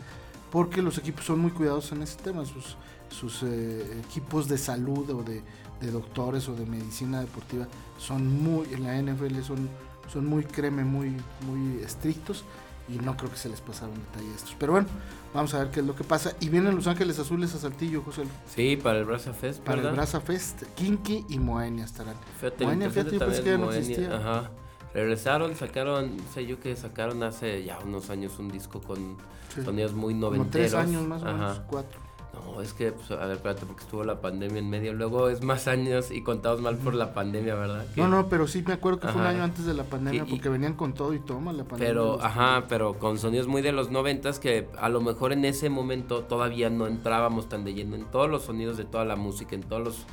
porque 0.52 0.82
los 0.82 0.98
equipos 0.98 1.26
son 1.26 1.40
muy 1.40 1.52
cuidadosos 1.52 1.92
en 1.92 2.04
ese 2.04 2.18
tema, 2.18 2.46
sus, 2.46 2.78
sus 3.10 3.44
eh, 3.44 4.00
equipos 4.08 4.48
de 4.48 4.58
salud 4.58 5.10
o 5.10 5.22
de, 5.22 5.44
doctores 5.82 6.48
o 6.50 6.56
de 6.56 6.66
medicina 6.66 7.22
deportiva 7.22 7.68
son 7.98 8.42
muy, 8.44 8.74
en 8.74 8.84
la 8.84 9.02
NFL 9.02 9.42
son, 9.42 9.70
son 10.12 10.26
muy 10.26 10.44
creme, 10.44 10.84
muy, 10.84 11.16
muy 11.46 11.82
estrictos 11.84 12.44
y 12.88 12.98
no 12.98 13.18
creo 13.18 13.32
que 13.32 13.38
se 13.38 13.50
les 13.50 13.62
pasaron 13.62 13.96
detalle 13.96 14.34
estos. 14.36 14.56
Pero 14.60 14.74
bueno, 14.74 14.88
vamos 15.34 15.54
a 15.54 15.60
ver 15.60 15.72
qué 15.72 15.80
es 15.80 15.86
lo 15.86 15.96
que 15.96 16.04
pasa. 16.04 16.34
Y 16.40 16.50
vienen 16.50 16.76
Los 16.76 16.88
Ángeles 16.88 17.18
Azules 17.20 17.54
a 17.56 17.60
Saltillo, 17.60 18.02
José. 18.02 18.24
Sí, 18.48 18.78
para 18.82 19.00
el 19.00 19.06
Braza 19.06 19.34
Fest. 19.34 19.62
Para 19.62 19.82
el 19.82 19.94
Braza 19.94 20.22
Fest, 20.22 20.64
Kinky 20.76 21.26
y 21.30 21.40
Moenia 21.40 21.86
estarán. 21.86 22.16
Moenia, 22.60 22.90
fíjate, 22.90 23.18
yo 23.18 23.28
que 23.28 23.44
ya 23.44 23.58
no 23.58 23.72
existía. 23.72 24.16
Ajá. 24.16 24.52
Regresaron, 24.94 25.56
sacaron, 25.56 26.16
sé 26.34 26.46
yo 26.46 26.60
que 26.60 26.74
sacaron 26.76 27.22
hace 27.24 27.66
ya 27.66 27.80
unos 27.80 28.10
años 28.10 28.40
un 28.40 28.48
disco 28.50 28.82
con 28.82 29.18
sonidos 29.54 29.94
muy 29.94 30.14
noventeros. 30.14 30.46
Como 30.46 30.52
tres 30.52 30.74
años 30.74 31.06
más 31.06 31.22
o 31.22 31.26
menos, 31.26 31.62
cuatro. 31.68 32.05
No, 32.36 32.62
es 32.62 32.74
que, 32.74 32.92
pues, 32.92 33.12
a 33.12 33.26
ver, 33.26 33.38
espérate, 33.38 33.66
porque 33.66 33.84
estuvo 33.84 34.04
la 34.04 34.22
pandemia 34.22 34.60
en 34.60 34.70
medio. 34.70 34.94
Luego 34.94 35.30
es 35.30 35.42
más 35.42 35.68
años 35.68 36.12
y 36.12 36.22
contados 36.22 36.62
mal 36.62 36.78
por 36.78 36.94
la 36.94 37.14
pandemia, 37.14 37.56
¿verdad? 37.56 37.86
no, 37.96 38.08
no, 38.08 38.28
pero 38.30 38.48
sí 38.48 38.64
me 38.66 38.74
acuerdo 38.74 39.00
que 39.00 39.08
fue 39.08 39.22
un 39.22 39.28
año 39.28 39.44
antes 39.44 39.66
de 39.66 39.74
la 39.74 39.84
pandemia, 39.84 40.26
porque 40.26 40.50
venían 40.50 40.74
con 40.74 40.94
todo 40.94 41.14
y 41.14 41.20
toma 41.20 41.54
la 41.54 41.64
pandemia. 41.64 41.88
Pero, 41.88 42.22
ajá, 42.22 42.66
pero 42.68 42.96
con 42.96 43.18
sonidos 43.18 43.48
muy 43.48 43.62
de 43.62 43.72
los 43.72 43.92
noventas 43.92 44.40
que 44.40 44.68
a 44.78 44.90
lo 44.90 45.02
mejor 45.02 45.34
en 45.34 45.46
ese 45.46 45.70
momento 45.70 46.24
todavía 46.24 46.70
no 46.70 46.88
entrábamos 46.88 47.50
tan 47.50 47.64
de 47.64 47.74
lleno 47.74 47.96
en 47.96 48.06
todos 48.06 48.30
los 48.30 48.44
sonidos 48.44 48.78
de 48.78 48.86
toda 48.86 49.06
la 49.06 49.16
música, 49.16 49.56
en 49.56 49.64
todos 49.64 49.84
los, 49.84 50.06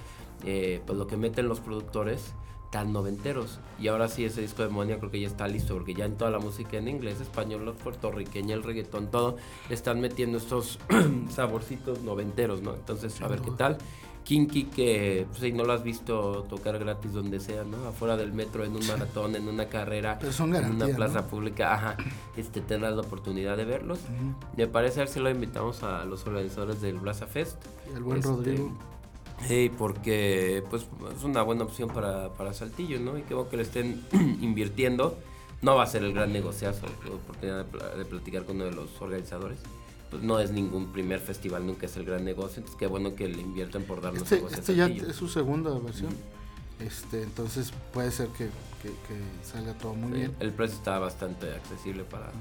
eh, 0.45 0.83
pues 0.87 0.99
lo 0.99 1.07
que 1.07 1.17
meten 1.17 1.49
los 1.49 1.61
productores 1.61 2.35
tan 2.73 2.93
noventeros. 2.93 3.61
Y 3.79 3.89
ahora 3.89 4.09
sí, 4.09 4.25
ese 4.25 4.41
disco 4.41 4.63
de 4.63 4.71
Monia 4.71 4.99
creo 4.99 5.11
que 5.11 5.21
ya 5.21 5.29
está 5.29 5.47
listo, 5.47 5.75
porque 5.75 5.95
ya 5.95 6.07
en 6.07 6.17
toda 6.17 6.31
la 6.31 6.39
música 6.39 6.79
en 6.79 6.89
inglés, 6.89 7.21
español, 7.21 7.67
los 7.67 7.77
puertorriqueño, 7.77 8.55
el 8.55 8.63
reggaetón, 8.63 9.11
todo, 9.11 9.37
están 9.69 10.01
metiendo 10.01 10.39
estos 10.39 10.79
saborcitos 11.31 12.01
noventeros, 12.01 12.63
¿no? 12.63 12.75
Entonces, 12.75 13.21
a 13.21 13.29
ver 13.29 13.43
qué 13.43 13.51
tal. 13.53 13.77
Kinky, 14.25 14.65
que 14.65 15.27
pues, 15.29 15.41
si 15.41 15.53
no 15.53 15.65
lo 15.65 15.73
has 15.75 15.83
visto 15.83 16.47
tocar 16.49 16.79
gratis 16.79 17.13
donde 17.13 17.41
sea, 17.41 17.65
¿no? 17.65 17.89
Afuera 17.89 18.17
del 18.17 18.33
metro, 18.33 18.65
en 18.65 18.75
un 18.75 18.87
maratón, 18.87 19.37
en 19.37 19.49
una 19.49 19.67
carrera, 19.67 20.19
en 20.23 20.71
una 20.71 20.87
plaza 20.87 21.27
pública, 21.27 21.75
ajá, 21.75 21.97
este, 22.37 22.63
tendrás 22.63 22.95
la 22.95 23.03
oportunidad 23.03 23.57
de 23.59 23.67
verlos. 23.67 23.99
Me 24.57 24.67
parece 24.67 25.01
a 25.01 25.03
ver 25.03 25.09
si 25.09 25.21
lo 25.21 25.29
invitamos 25.29 25.83
a 25.83 26.07
los 26.07 26.27
organizadores 26.27 26.81
del 26.81 26.97
Plaza 26.97 27.27
Fest. 27.27 27.63
El 27.95 28.03
buen 28.03 28.21
este, 28.21 28.31
Rodrigo. 28.31 28.73
Sí, 29.47 29.71
porque 29.77 30.63
pues 30.71 30.87
es 31.17 31.25
una 31.25 31.43
buena 31.43 31.65
opción 31.65 31.89
para, 31.89 32.33
para 32.35 32.53
Saltillo, 32.53 33.01
¿no? 33.01 33.19
Y 33.19 33.23
creo 33.23 33.49
que 33.49 33.57
le 33.57 33.63
estén 33.63 34.05
invirtiendo. 34.41 35.19
No 35.61 35.77
va 35.77 35.85
a 35.85 35.87
ser 35.87 36.03
el 36.03 36.13
gran 36.13 36.33
negociazo, 36.33 36.87
la 37.05 37.15
oportunidad 37.15 37.65
de, 37.65 38.05
platicar 38.05 38.45
con 38.45 38.57
uno 38.57 38.65
de 38.65 38.73
los 38.73 39.01
organizadores. 39.01 39.59
Pues 40.11 40.23
no 40.23 40.41
es 40.41 40.51
ningún 40.51 40.93
primer 40.93 41.21
festival, 41.21 41.67
nunca 41.67 41.87
es 41.87 41.97
el 41.97 42.05
gran 42.05 42.25
negocio. 42.25 42.59
Entonces, 42.59 42.77
qué 42.79 42.87
bueno 42.87 43.15
que 43.15 43.29
le 43.29 43.41
invierten 43.41 43.85
por 43.85 44.01
darnos 44.01 44.31
este, 44.31 44.45
este 44.55 44.75
ya 44.75 44.87
es 44.87 45.17
su 45.17 45.29
segunda 45.29 45.71
versión. 45.79 46.13
este 46.81 47.23
Entonces, 47.23 47.73
puede 47.93 48.11
ser 48.11 48.29
que, 48.29 48.49
salga 49.45 49.75
todo 49.75 49.95
muy 49.95 50.19
bien. 50.19 50.35
El 50.41 50.53
precio 50.53 50.77
está 50.77 50.99
bastante 50.99 51.53
accesible 51.53 52.03
para, 52.03 52.33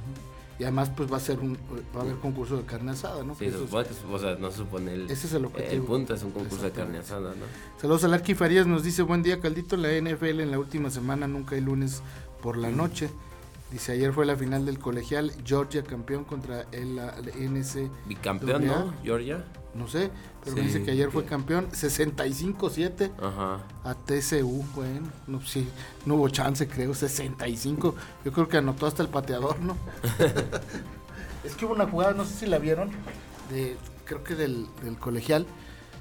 y 0.60 0.64
además 0.64 0.92
pues 0.96 1.12
va 1.12 1.18
a 1.18 1.20
ser 1.20 1.40
un 1.40 1.58
va 1.96 2.02
a 2.02 2.04
haber 2.04 2.16
concurso 2.18 2.58
de 2.58 2.64
carne 2.64 2.92
asada, 2.92 3.24
¿no? 3.24 3.36
Sí, 3.36 3.48
o 3.48 4.20
sea, 4.20 4.36
no 4.36 4.52
supone 4.52 4.94
el, 4.94 5.10
ese 5.10 5.28
es 5.28 5.34
el 5.34 5.46
objetivo. 5.46 5.74
El 5.74 5.82
punto 5.82 6.14
es 6.14 6.24
un 6.24 6.32
concurso 6.32 6.64
de 6.64 6.72
carne 6.72 7.00
asada, 7.00 7.32
¿no? 7.32 7.46
Saludos 7.80 8.04
a 8.04 8.08
Larky 8.08 8.36
Farías, 8.36 8.68
nos 8.68 8.84
dice, 8.84 9.02
buen 9.02 9.24
día 9.24 9.40
Caldito, 9.40 9.78
la 9.78 9.90
NFL 9.90 10.42
en 10.42 10.52
la 10.52 10.60
última 10.60 10.90
semana 10.90 11.28
nunca 11.28 11.56
hay 11.56 11.62
lunes 11.62 12.04
por 12.42 12.58
la 12.58 12.70
noche. 12.70 13.10
Dice, 13.72 13.94
ayer 13.94 14.12
fue 14.12 14.26
la 14.26 14.36
final 14.36 14.66
del 14.66 14.80
colegial, 14.80 15.32
Georgia 15.46 15.84
campeón 15.84 16.26
contra 16.26 16.66
el, 16.72 17.00
NC. 17.00 17.90
Bicampeón, 18.08 18.68
¿no? 18.68 18.94
Georgia 19.04 19.44
no 19.74 19.88
sé, 19.88 20.12
pero 20.44 20.58
me 20.58 20.64
dice 20.64 20.84
que 20.84 20.92
ayer 20.92 21.12
fue 21.12 21.24
campeón 21.24 21.70
65-7 21.70 23.12
a 23.84 23.94
TCU, 23.94 24.66
bueno, 24.76 25.08
no, 25.28 25.42
sí, 25.42 25.68
no 26.06 26.16
hubo 26.16 26.30
chance, 26.30 26.68
creo, 26.68 26.94
65. 26.94 27.96
Yo 28.26 28.32
creo 28.32 28.48
que 28.48 28.58
anotó 28.58 28.86
hasta 28.86 29.02
el 29.02 29.10
pateador, 29.10 29.60
¿no? 29.62 29.78
es 31.46 31.56
que 31.56 31.66
hubo 31.66 31.74
una 31.74 31.88
jugada, 31.88 32.14
no 32.14 32.26
sé 32.26 32.34
si 32.34 32.46
la 32.48 32.60
vieron, 32.60 32.92
de, 33.50 33.78
creo 34.06 34.24
que 34.24 34.36
del, 34.36 34.68
colegial, 35.00 35.46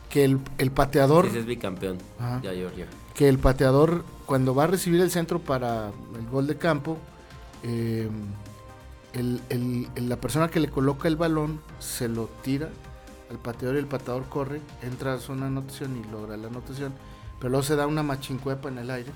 que 0.08 0.24
el, 0.24 0.40
el 0.58 0.72
pateador... 0.72 1.26
es 1.26 1.46
bicampeón, 1.46 1.98
ya 2.42 2.52
Georgia. 2.52 2.86
Que 3.14 3.28
el 3.28 3.38
pateador, 3.38 4.04
cuando 4.26 4.54
va 4.54 4.64
a 4.64 4.66
recibir 4.66 5.00
el 5.00 5.10
centro 5.10 5.38
para 5.38 5.92
el 6.18 6.26
gol 6.28 6.48
de 6.48 6.56
campo, 6.56 6.98
eh, 7.62 8.08
la 9.96 10.16
persona 10.20 10.48
que 10.48 10.60
le 10.60 10.68
coloca 10.70 11.08
el 11.08 11.16
balón 11.16 11.60
se 11.78 12.08
lo 12.08 12.26
tira 12.42 12.68
el 13.30 13.38
pateador 13.38 13.76
y 13.76 13.78
el 13.78 13.86
pateador 13.86 14.28
corre, 14.28 14.60
entra 14.82 15.14
a 15.14 15.18
zona 15.18 15.46
anotación 15.46 15.96
y 15.96 16.10
logra 16.10 16.36
la 16.36 16.48
anotación, 16.48 16.92
pero 17.38 17.50
luego 17.50 17.62
se 17.62 17.76
da 17.76 17.86
una 17.86 18.02
machincuepa 18.02 18.68
en 18.68 18.78
el 18.78 18.90
aire. 18.90 19.12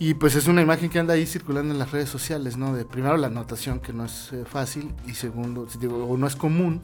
Y 0.00 0.14
pues 0.14 0.34
es 0.34 0.48
una 0.48 0.60
imagen 0.60 0.90
que 0.90 0.98
anda 0.98 1.14
ahí 1.14 1.24
circulando 1.24 1.72
en 1.72 1.78
las 1.78 1.92
redes 1.92 2.08
sociales, 2.08 2.56
¿no? 2.56 2.74
De 2.74 2.84
primero 2.84 3.16
la 3.16 3.28
anotación 3.28 3.78
que 3.78 3.92
no 3.92 4.04
es 4.04 4.32
eh, 4.32 4.44
fácil 4.44 4.92
y 5.06 5.14
segundo, 5.14 5.68
digo, 5.78 6.04
o 6.04 6.16
no 6.16 6.26
es 6.26 6.34
común 6.34 6.82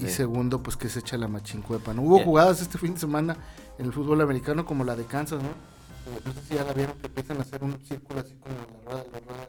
y 0.00 0.06
segundo 0.06 0.62
pues 0.62 0.76
que 0.76 0.88
se 0.88 1.00
echa 1.00 1.18
la 1.18 1.26
machincuepa, 1.26 1.92
¿no? 1.92 2.02
Hubo 2.02 2.20
jugadas 2.20 2.62
este 2.62 2.78
fin 2.78 2.94
de 2.94 3.00
semana 3.00 3.36
en 3.76 3.86
el 3.86 3.92
fútbol 3.92 4.20
americano 4.20 4.64
como 4.64 4.84
la 4.84 4.94
de 4.94 5.04
Kansas, 5.04 5.42
¿no? 5.42 5.48
No 6.24 6.32
sé 6.32 6.40
si 6.48 6.54
ya 6.54 6.64
la 6.64 6.72
vieron 6.72 6.96
que 6.98 7.06
empiezan 7.06 7.38
a 7.38 7.40
hacer 7.42 7.62
un 7.62 7.78
círculo 7.84 8.20
así 8.20 8.34
como 8.34 8.54
la 8.54 8.90
rueda, 8.92 9.04
la 9.12 9.20
rueda 9.20 9.48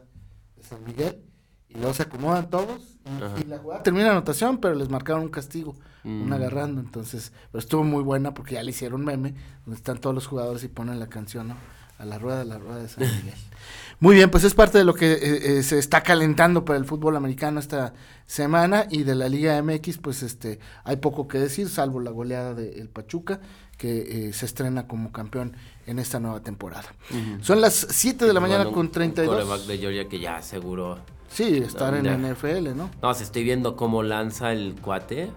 de 0.56 0.64
San 0.64 0.84
Miguel 0.84 1.24
y 1.70 1.78
luego 1.78 1.94
se 1.94 2.04
acomodan 2.04 2.50
todos 2.50 2.98
y, 3.42 3.44
la 3.48 3.58
jugada 3.60 3.84
termina 3.84 4.06
la 4.06 4.12
anotación, 4.14 4.60
pero 4.60 4.76
les 4.76 4.90
marcaron 4.90 5.24
un 5.24 5.30
castigo, 5.30 5.76
un 6.04 6.30
mm. 6.30 6.34
agarrando. 6.34 6.82
Entonces, 6.82 7.34
pero 7.52 7.60
estuvo 7.60 7.84
muy 7.84 8.02
buena 8.02 8.34
porque 8.34 8.56
ya 8.56 8.64
le 8.64 8.72
hicieron 8.72 9.04
meme, 9.04 9.36
donde 9.66 9.78
están 9.78 10.00
todos 10.00 10.16
los 10.16 10.26
jugadores 10.26 10.64
y 10.64 10.70
ponen 10.70 11.00
la 11.00 11.08
canción, 11.08 11.50
¿no? 11.50 11.56
A 11.98 12.06
la 12.06 12.20
rueda, 12.20 12.42
a 12.42 12.46
la 12.46 12.58
rueda 12.58 12.80
de 12.80 12.90
San 12.90 13.04
Miguel. 13.04 13.34
muy 14.00 14.16
bien, 14.16 14.30
pues 14.30 14.44
es 14.44 14.54
parte 14.54 14.78
de 14.78 14.84
lo 14.84 14.94
que 14.94 15.14
eh, 15.14 15.58
eh, 15.60 15.64
se 15.64 15.80
está 15.80 16.02
calentando 16.02 16.66
para 16.66 16.78
el 16.78 16.86
fútbol 16.86 17.16
americano 17.16 17.60
esta 17.60 17.94
semana 18.26 18.88
y 18.90 19.04
de 19.04 19.16
la 19.16 19.30
Liga 19.30 19.62
MX, 19.62 20.00
pues 20.00 20.24
este 20.24 20.60
hay 20.84 20.98
poco 20.98 21.28
que 21.28 21.40
decir, 21.40 21.70
salvo 21.70 22.00
la 22.02 22.12
goleada 22.12 22.54
del 22.54 22.90
Pachuca, 22.90 23.40
que 23.78 24.28
eh, 24.28 24.34
se 24.34 24.46
estrena 24.46 24.88
como 24.88 25.12
campeón 25.12 25.56
en 25.86 26.00
esta 26.00 26.20
nueva 26.20 26.42
temporada. 26.42 26.94
Son 27.42 27.62
las 27.62 27.88
7 27.90 28.26
de 28.26 28.34
la 28.34 28.40
mañana 28.40 28.66
con 28.72 28.92
32. 28.92 29.68
de 29.68 29.78
Georgia 29.78 30.10
que 30.10 30.20
ya 30.20 30.38
aseguró 30.38 31.00
Sí, 31.36 31.58
estar 31.58 31.94
en 31.94 32.32
NFL, 32.32 32.76
¿no? 32.76 32.90
No, 33.02 33.14
se 33.14 33.24
estoy 33.24 33.44
viendo 33.44 33.76
cómo 33.76 34.04
lanza 34.04 34.54
el 34.54 34.76
cuate. 34.82 35.32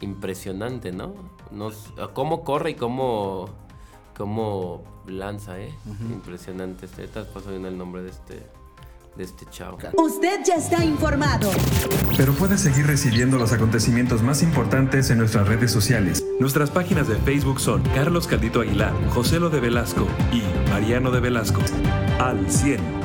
Impresionante, 0.00 0.92
¿no? 0.92 1.14
cómo 2.14 2.42
corre 2.42 2.70
y 2.70 2.74
cómo, 2.74 3.50
cómo 4.20 4.84
lanza, 5.06 5.58
¿eh? 5.58 5.74
Impresionante. 6.12 6.84
Este, 6.84 7.08
te 7.08 7.22
paso 7.22 7.48
bien 7.48 7.64
el 7.64 7.78
nombre 7.78 8.02
de 8.02 8.10
este, 8.10 8.46
de 9.16 9.24
este 9.24 9.46
chavo. 9.48 9.78
Usted 9.96 10.40
ya 10.44 10.56
está 10.56 10.84
informado. 10.84 11.50
Pero 12.18 12.34
puede 12.34 12.58
seguir 12.58 12.86
recibiendo 12.86 13.38
los 13.38 13.54
acontecimientos 13.54 14.22
más 14.22 14.42
importantes 14.42 15.08
en 15.08 15.16
nuestras 15.16 15.48
redes 15.48 15.70
sociales. 15.70 16.22
Nuestras 16.38 16.70
páginas 16.70 17.08
de 17.08 17.16
Facebook 17.16 17.60
son 17.60 17.82
Carlos 17.94 18.26
Caldito 18.26 18.60
Aguilar, 18.60 18.92
José 19.08 19.40
Lo 19.40 19.48
de 19.48 19.60
Velasco 19.60 20.06
y 20.30 20.42
Mariano 20.68 21.10
de 21.10 21.20
Velasco. 21.20 21.62
Al 22.18 22.50
100. 22.50 22.99